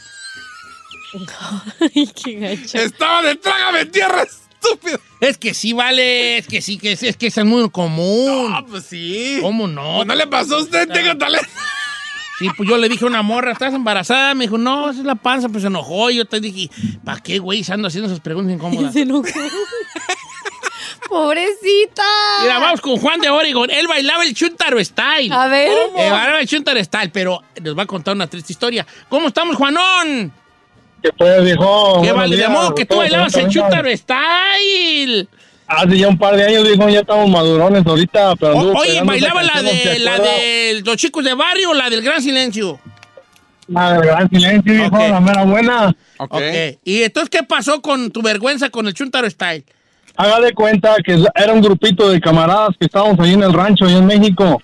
[1.79, 2.77] Ay, qué gacho.
[2.77, 4.99] Estaba de trágame tierra, estúpido.
[5.19, 8.51] Es que sí, vale, es que sí, que es, es que es muy común.
[8.53, 9.39] Ah, pues sí.
[9.41, 9.97] ¿Cómo no?
[9.97, 11.49] Pues no le pasó a usted, tenga talento.
[12.39, 14.33] Sí, pues yo le dije a una morra, ¿estás embarazada?
[14.33, 16.09] Me dijo, no, esa es la panza, pues se enojó.
[16.09, 16.71] Y yo te dije,
[17.05, 17.63] ¿para qué, güey?
[17.69, 18.93] Ando haciendo esas preguntas incómodas.
[18.93, 19.27] Se enojó.
[21.07, 22.03] Pobrecita.
[22.41, 23.69] Mira, vamos con Juan de Oregon.
[23.69, 25.31] Él bailaba el Chuntaro Style.
[25.31, 25.69] A ver.
[25.69, 28.87] Eh, bailaba el Chuntaro Style, pero nos va a contar una triste historia.
[29.07, 30.33] ¿Cómo estamos, Juanón?
[31.01, 31.41] ¿Qué pues?
[31.43, 32.37] ¿Qué Buenos vale?
[32.37, 35.27] De modo que tú bailabas el Chuntaro Style.
[35.67, 39.41] Hace ya un par de años, viejo, ya estamos madurones ahorita, pero O- oye, ¿bailaba
[39.41, 42.77] la canción, ¿se de, la de los chicos de barrio o la del Gran Silencio?
[43.67, 45.09] La del gran silencio, viejo, Ok.
[45.09, 45.95] la mera buena.
[46.17, 46.33] Ok.
[46.33, 46.41] Ok.
[46.83, 49.63] ¿Y entonces qué pasó con tu vergüenza con el Chuntaro Style?
[50.17, 53.85] Haga de cuenta que era un grupito de camaradas que estábamos ahí en el rancho,
[53.85, 54.61] ahí en México,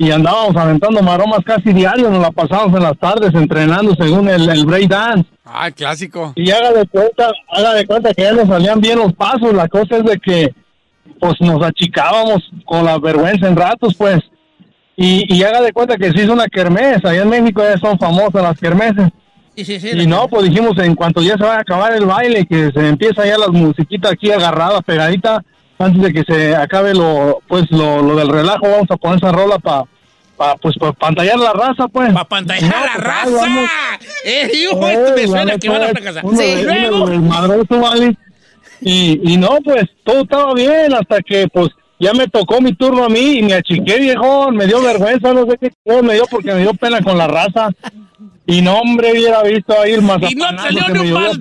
[0.00, 4.48] y andábamos aventando maromas casi diario, nos la pasábamos en las tardes entrenando según el,
[4.48, 5.28] el break dance.
[5.44, 6.32] Ah, clásico.
[6.36, 9.68] Y haga de cuenta, haga de cuenta que ya nos salían bien los pasos, la
[9.68, 10.54] cosa es de que
[11.18, 14.20] pues nos achicábamos con la vergüenza en ratos, pues.
[14.96, 17.98] Y, y haga de cuenta que se hizo una kermés, allá en México ya son
[17.98, 19.10] famosas las kermeses.
[19.54, 19.90] Sí, sí, sí.
[19.90, 22.88] Y no, pues dijimos, en cuanto ya se va a acabar el baile, que se
[22.88, 25.44] empieza ya las musiquitas aquí agarrada, pegadita,
[25.80, 29.32] antes de que se acabe lo, pues lo, lo del relajo, vamos a poner esa
[29.32, 29.84] rola para
[30.36, 32.12] pa, pues, pa pantallar la raza, pues.
[32.12, 33.30] ¡Para pantallar la pues, raza!
[33.30, 33.70] vamos.
[34.24, 36.24] ¡Eh, hijo, Eh, esto me suena vale, que van a pues, fracasar!
[36.36, 37.80] Sí, luego...
[37.80, 38.16] vale.
[38.82, 41.68] Y, y no, pues todo estaba bien hasta que pues
[41.98, 45.44] ya me tocó mi turno a mí y me achiqué, viejo, me dio vergüenza, no
[45.44, 45.70] sé qué
[46.02, 47.70] me dio porque me dio pena con la raza.
[48.50, 51.38] Y no, hombre, hubiera visto ahí el Y no salió ni un lados.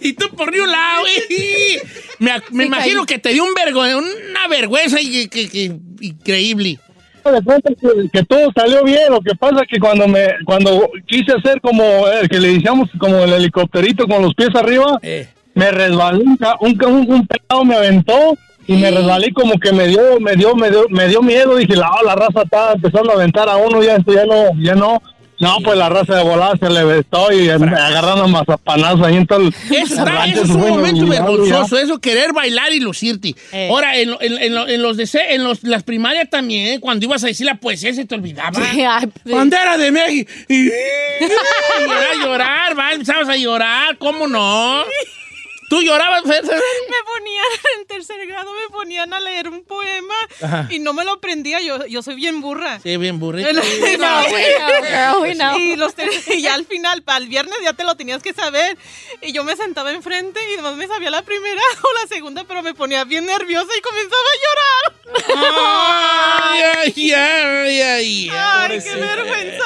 [0.00, 1.06] Y tú por ni un lado.
[1.06, 1.80] eh.
[2.18, 6.78] Me, me imagino que te dio un vergo- una vergüenza y, que, que- increíble.
[7.24, 9.10] de cuenta que, que todo salió bien.
[9.10, 12.88] Lo que pasa es que cuando me cuando quise hacer como el que le decíamos
[12.98, 15.28] como el helicópterito con los pies arriba, Eh.
[15.54, 18.36] me resbalé, un, un, un, un pelado me aventó
[18.68, 21.56] y me resbalé como que me dio, me dio, me dio, me dio miedo.
[21.56, 24.74] Dije, la, la raza está empezando a aventar a uno, ya esto ya no, ya
[24.76, 25.02] no.
[25.40, 29.14] No, pues la raza de volada se le vestó y me agarraron a mazapanazos ahí
[29.18, 33.36] en todo está, eso es un momento vergonzoso, eso querer bailar y lucirte.
[33.52, 33.68] Eh.
[33.70, 37.04] Ahora, en, lo- en, en lo- en los se- en los, las primarias también, cuando
[37.06, 38.60] ibas a decir la poesía se te olvidaba.
[38.72, 39.30] Sí, ay, sí.
[39.32, 40.32] Bandera de México.
[40.48, 40.70] Y, y
[41.84, 44.82] era llorar, va, empezabas a llorar, ¿cómo no?
[45.68, 46.24] ¿Tú llorabas?
[46.24, 47.44] Me ponían
[47.78, 50.66] en tercer grado, me ponían a leer un poema Ajá.
[50.70, 51.60] y no me lo aprendía.
[51.60, 52.80] Yo, yo soy bien burra.
[52.80, 53.48] Sí, bien burrito.
[53.98, 54.22] No,
[55.24, 55.58] no, no.
[55.58, 55.92] Y, los
[56.28, 58.76] y ya al final, para el viernes ya te lo tenías que saber.
[59.22, 62.62] Y yo me sentaba enfrente y además me sabía la primera o la segunda, pero
[62.62, 65.58] me ponía bien nerviosa y comenzaba a llorar.
[66.52, 68.30] Ay, ay, ay, ay.
[68.32, 69.64] Ay, qué vergüenza.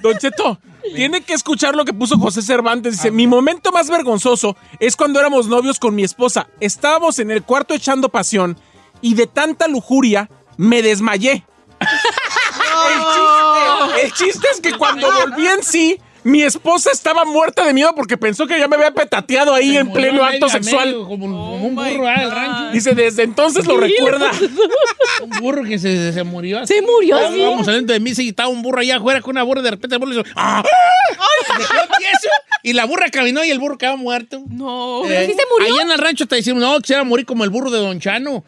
[0.00, 0.58] Don Cheto,
[0.94, 2.94] tiene que escuchar lo que puso José Cervantes.
[2.94, 6.48] Dice, mi momento más vergonzoso es cuando éramos novios con mi esposa.
[6.60, 8.58] Estábamos en el cuarto echando pasión
[9.00, 11.44] y de tanta lujuria me desmayé.
[12.80, 17.72] El, chiste, el chiste es que cuando volví en sí, mi esposa estaba muerta de
[17.72, 20.88] miedo porque pensó que ya me había petateado ahí en pleno acto sexual.
[20.88, 22.72] medio, como, como un burro ah, del rancho.
[22.72, 24.30] Dice, desde entonces lo recuerda.
[25.22, 26.66] Un burro que se, se murió.
[26.66, 27.44] Se murió, Estábamos sí.
[27.44, 29.70] Vamos saliendo de misa y estaba un burro allá afuera con una burra y de
[29.72, 30.62] repente el burro le hizo ¡Ah!
[31.46, 32.28] Se quedó tieso,
[32.62, 34.42] y la burra caminó y el burro quedaba muerto.
[34.48, 35.04] No.
[35.04, 35.74] Eh, ¿Sí se murió?
[35.74, 38.44] Allá en el rancho te decimos, no, quisiera morir como el burro de Don Chano.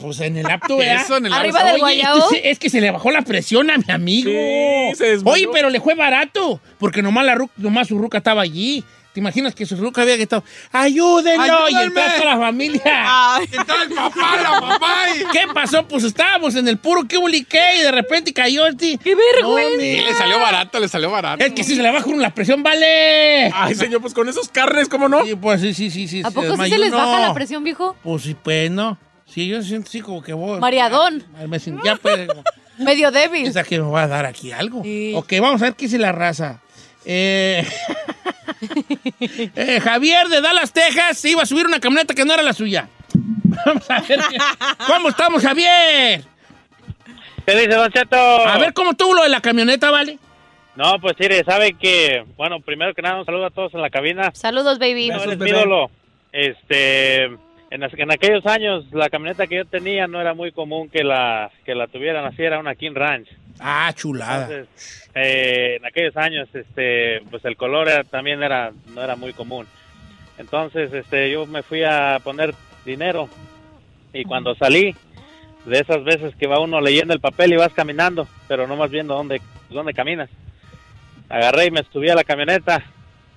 [0.00, 1.02] Pues en el apto, ¿verdad?
[1.04, 1.72] Eso en el Arriba apto.
[1.72, 2.28] del guayabo.
[2.42, 4.30] es que se le bajó la presión a mi amigo.
[4.30, 5.34] Sí, se desmayó.
[5.34, 8.84] Oye, pero le fue barato, porque nomás, la nomás su ruca estaba allí.
[9.12, 11.44] ¿Te imaginas que su ruca había gritado, ayúdenlo?
[11.68, 12.00] Y ¡Ayúdenme!
[12.00, 12.82] entró toda la familia.
[12.84, 13.48] Ay.
[13.50, 15.86] Entró el papá, la y- ¿Qué pasó?
[15.88, 18.98] Pues estábamos en el puro que buliqué y de repente cayó este.
[18.98, 19.76] ¡Qué vergüenza!
[20.02, 21.44] No, le salió barato, le salió barato.
[21.44, 23.50] Es que si se le baja la presión, vale.
[23.52, 25.24] Ay, señor, pues con esos carnes, ¿cómo no?
[25.24, 26.06] Sí, pues sí, sí, sí.
[26.06, 27.96] sí ¿A poco sí se les baja la presión, viejo?
[28.04, 28.96] Pues sí, pues no.
[29.32, 30.58] Sí, yo siento así como que voy.
[30.60, 31.22] Mareadón.
[31.38, 32.28] Ay, me siento- Ya, pues.
[32.78, 33.42] Medio débil.
[33.42, 34.82] Piensa que me va a dar aquí algo.
[34.82, 35.12] Sí.
[35.14, 36.60] Ok, vamos a ver qué dice la raza.
[37.04, 37.66] Eh,
[39.56, 42.88] eh, Javier de Dallas, Texas, iba a subir una camioneta que no era la suya.
[43.66, 44.20] Vamos a ver.
[44.30, 44.38] qué-
[44.86, 46.22] ¿Cómo estamos, Javier?
[47.46, 48.16] ¿Qué dice, Don Cheto?
[48.16, 50.18] A ver cómo tuvo lo de la camioneta, ¿vale?
[50.76, 53.90] No, pues mire, sabe que, bueno, primero que nada, un saludo a todos en la
[53.90, 54.30] cabina.
[54.34, 55.08] Saludos, baby.
[55.08, 55.90] No, Besos, eres mi ídolo.
[56.32, 57.28] Este,
[57.70, 61.74] en, aquellos años, la camioneta que yo tenía no era muy común que la, que
[61.74, 63.28] la tuvieran así, era una King Ranch.
[63.60, 64.48] Ah, chulada.
[64.48, 69.32] Entonces, eh, en aquellos años, este, pues el color era- también era, no era muy
[69.32, 69.66] común.
[70.38, 72.54] Entonces, este, yo me fui a poner
[72.84, 73.28] dinero
[74.12, 74.94] y cuando salí,
[75.64, 78.90] de esas veces que va uno leyendo el papel y vas caminando, pero no más
[78.90, 80.30] viendo dónde, dónde caminas.
[81.28, 82.82] Agarré y me subí a la camioneta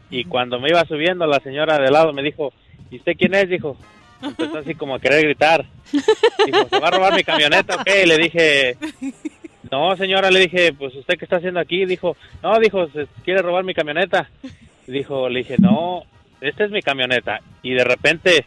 [0.09, 2.53] y cuando me iba subiendo, la señora de lado me dijo,
[2.89, 3.49] ¿y usted quién es?
[3.49, 3.77] Dijo,
[4.23, 5.65] empezó así como a querer gritar.
[5.91, 7.75] Dijo, ¿se va a robar mi camioneta?
[7.75, 8.77] Ok, le dije,
[9.71, 11.85] no, señora, le dije, pues usted qué está haciendo aquí.
[11.85, 14.29] Dijo, no, dijo, se quiere robar mi camioneta.
[14.87, 16.03] Dijo, le dije, no,
[16.41, 17.39] esta es mi camioneta.
[17.61, 18.45] Y de repente,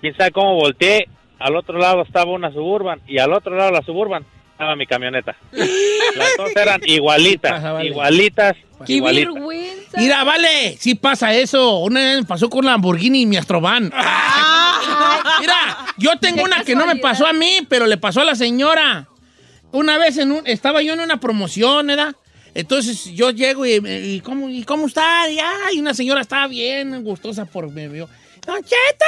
[0.00, 3.76] quién sabe cómo volteé, al otro lado estaba una suburban y al otro lado de
[3.76, 5.36] la suburban estaba mi camioneta.
[5.52, 7.88] Las dos eran igualitas, vale.
[7.88, 9.34] igualitas, ¡Qué igualitas.
[9.34, 9.77] vergüenza!
[9.96, 11.78] Mira, vale, sí pasa eso.
[11.78, 13.84] Una vez me pasó con Lamborghini y mi Astrovan.
[15.40, 18.34] Mira, yo tengo una que no me pasó a mí, pero le pasó a la
[18.34, 19.06] señora.
[19.72, 22.14] Una vez en un- estaba yo en una promoción, ¿verdad?
[22.54, 25.28] Entonces yo llego y, y ¿cómo, y cómo está?
[25.30, 28.08] Y, ay, una señora estaba bien gustosa por me vio.
[28.48, 29.04] Don Cheto,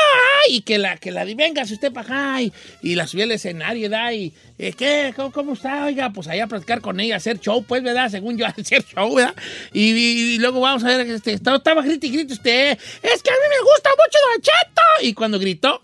[0.46, 3.30] ay, y que la, que la, venga usted para acá, y, y la subí al
[3.32, 4.12] escenario, ¿verdad?
[4.12, 5.14] Y, eh, ¿qué?
[5.16, 5.86] ¿Cómo, cómo está?
[5.86, 8.10] Oiga, pues allá a platicar con ella, hacer show, pues, ¿verdad?
[8.10, 9.34] Según yo, hacer show, ¿verdad?
[9.72, 12.72] Y, y- y luego vamos a ver, este, estaba, estaba grito y grito usted,
[13.02, 15.06] es que a mí me gusta mucho Don Cheto.
[15.08, 15.80] Y cuando gritó,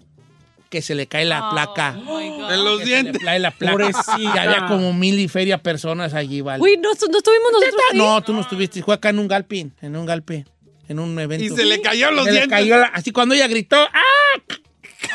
[0.69, 1.93] que se le cae la placa.
[1.93, 3.23] De los Que se le dientes.
[3.25, 3.73] cae la placa.
[3.73, 4.19] Pobrecita.
[4.21, 6.63] Y había como mil y feria personas allí, ¿vale?
[6.63, 7.99] Uy, no, no estuvimos nosotros ahí.
[7.99, 8.83] No, tú no estuviste.
[8.83, 10.45] Fue acá en un galpín, en un galpín,
[10.89, 11.45] en un evento.
[11.45, 12.59] Y se le cayó los Se le dientes.
[12.59, 14.57] cayó la- así cuando ella gritó, ¡ah!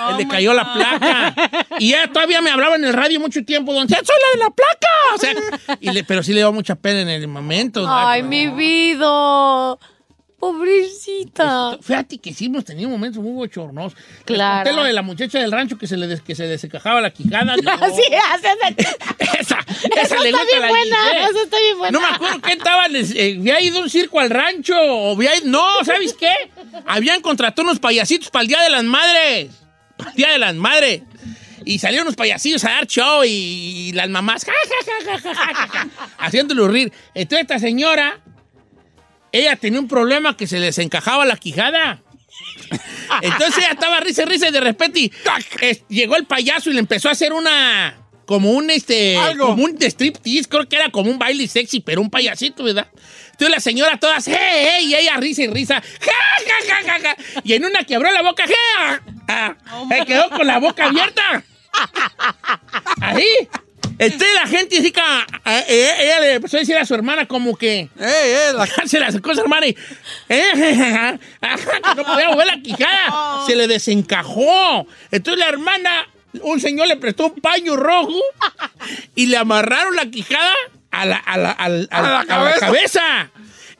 [0.03, 1.35] Oh se le cayó la placa.
[1.79, 4.43] Y ella todavía me hablaba en el radio mucho tiempo, don Cheto, soy la de
[4.45, 4.87] la placa.
[5.13, 7.81] O sea, y le- pero sí le dio mucha pena en el momento.
[7.81, 7.93] ¿no?
[8.07, 9.77] Ay, mi vida.
[10.41, 11.77] Pobrecita.
[11.81, 13.97] Fíjate que sí hemos tenido momentos muy bochornosos.
[14.25, 14.63] Claro.
[14.65, 17.11] conté lo de la muchacha del rancho que se le des- que se desencajaba la
[17.11, 17.55] quijada.
[17.57, 17.71] No.
[17.71, 18.87] Así haces.
[19.39, 21.29] Esa, Esa esa le está gusta bien la buena.
[21.29, 21.91] Esa está bien buena.
[21.91, 22.87] No me acuerdo qué estaba.
[22.87, 24.75] les- eh, había ido un circo al rancho.
[24.79, 26.33] O había ido- no, ¿sabes qué?
[26.85, 29.51] Habían contratado unos payasitos para el Día de las Madres.
[29.97, 31.03] Para el Día de las Madres.
[31.63, 35.35] Y salieron unos payasillos a dar show y, y las mamás ja, ja, ja, ja,
[35.35, 35.87] ja, ja, ja,
[36.17, 36.91] haciéndolo rir.
[37.13, 38.19] Entonces esta señora,
[39.31, 42.01] ella tenía un problema que se les encajaba la quijada.
[43.21, 45.43] Entonces ella estaba risa y risa y de repente y, ¡tac!
[45.61, 49.47] es- llegó el payaso y le empezó a hacer una como un este Algo.
[49.47, 52.87] como un striptease, creo que era como un baile sexy, pero un payasito, ¿verdad?
[53.31, 54.85] Entonces la señora todas, ¡hey, hey!
[54.87, 56.11] Y ella risa y risa, ¡ja,
[56.47, 57.41] ja, ja, ja, ja!
[57.43, 59.01] Y en una quebró la boca, ¡ja!
[59.27, 59.55] ah,
[60.07, 61.43] quedó con la boca abierta.
[63.01, 63.25] Ahí.
[64.05, 66.93] Entonces la gente dice que ah, eh, eh, ella le empezó a decir a su
[66.95, 67.87] hermana como que...
[67.99, 68.65] Eh, la...
[68.87, 69.75] Se le acercó a su hermana y...
[70.29, 70.51] eh,
[71.41, 73.45] que no podía mover la quijada.
[73.47, 74.87] Se le desencajó.
[75.11, 76.07] Entonces la hermana,
[76.41, 78.13] un señor le prestó un paño rojo
[79.15, 80.53] y le amarraron la quijada
[80.91, 82.59] a la, a la- A al- la a la cabeza.
[82.59, 83.31] cabeza.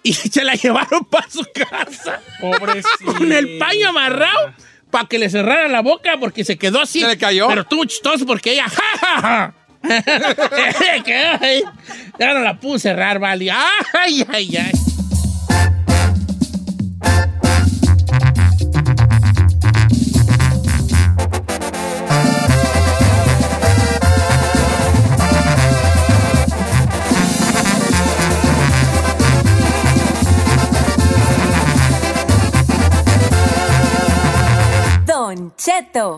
[0.04, 2.22] Y se la llevaron para su casa.
[2.40, 3.06] Pobrecita.
[3.18, 4.54] Con el paño amarrado
[4.90, 7.00] para que le cerrara la boca porque se quedó así.
[7.02, 7.48] ¿Se le cayó?
[7.48, 8.66] Pero estuvo chistoso porque ella.
[8.68, 9.54] ¡Ja, ja, ja!
[12.20, 13.50] Ya no la pude cerrar, vale.
[13.52, 14.72] ¡Ay, ay, ay!
[35.06, 36.18] Don Cheto.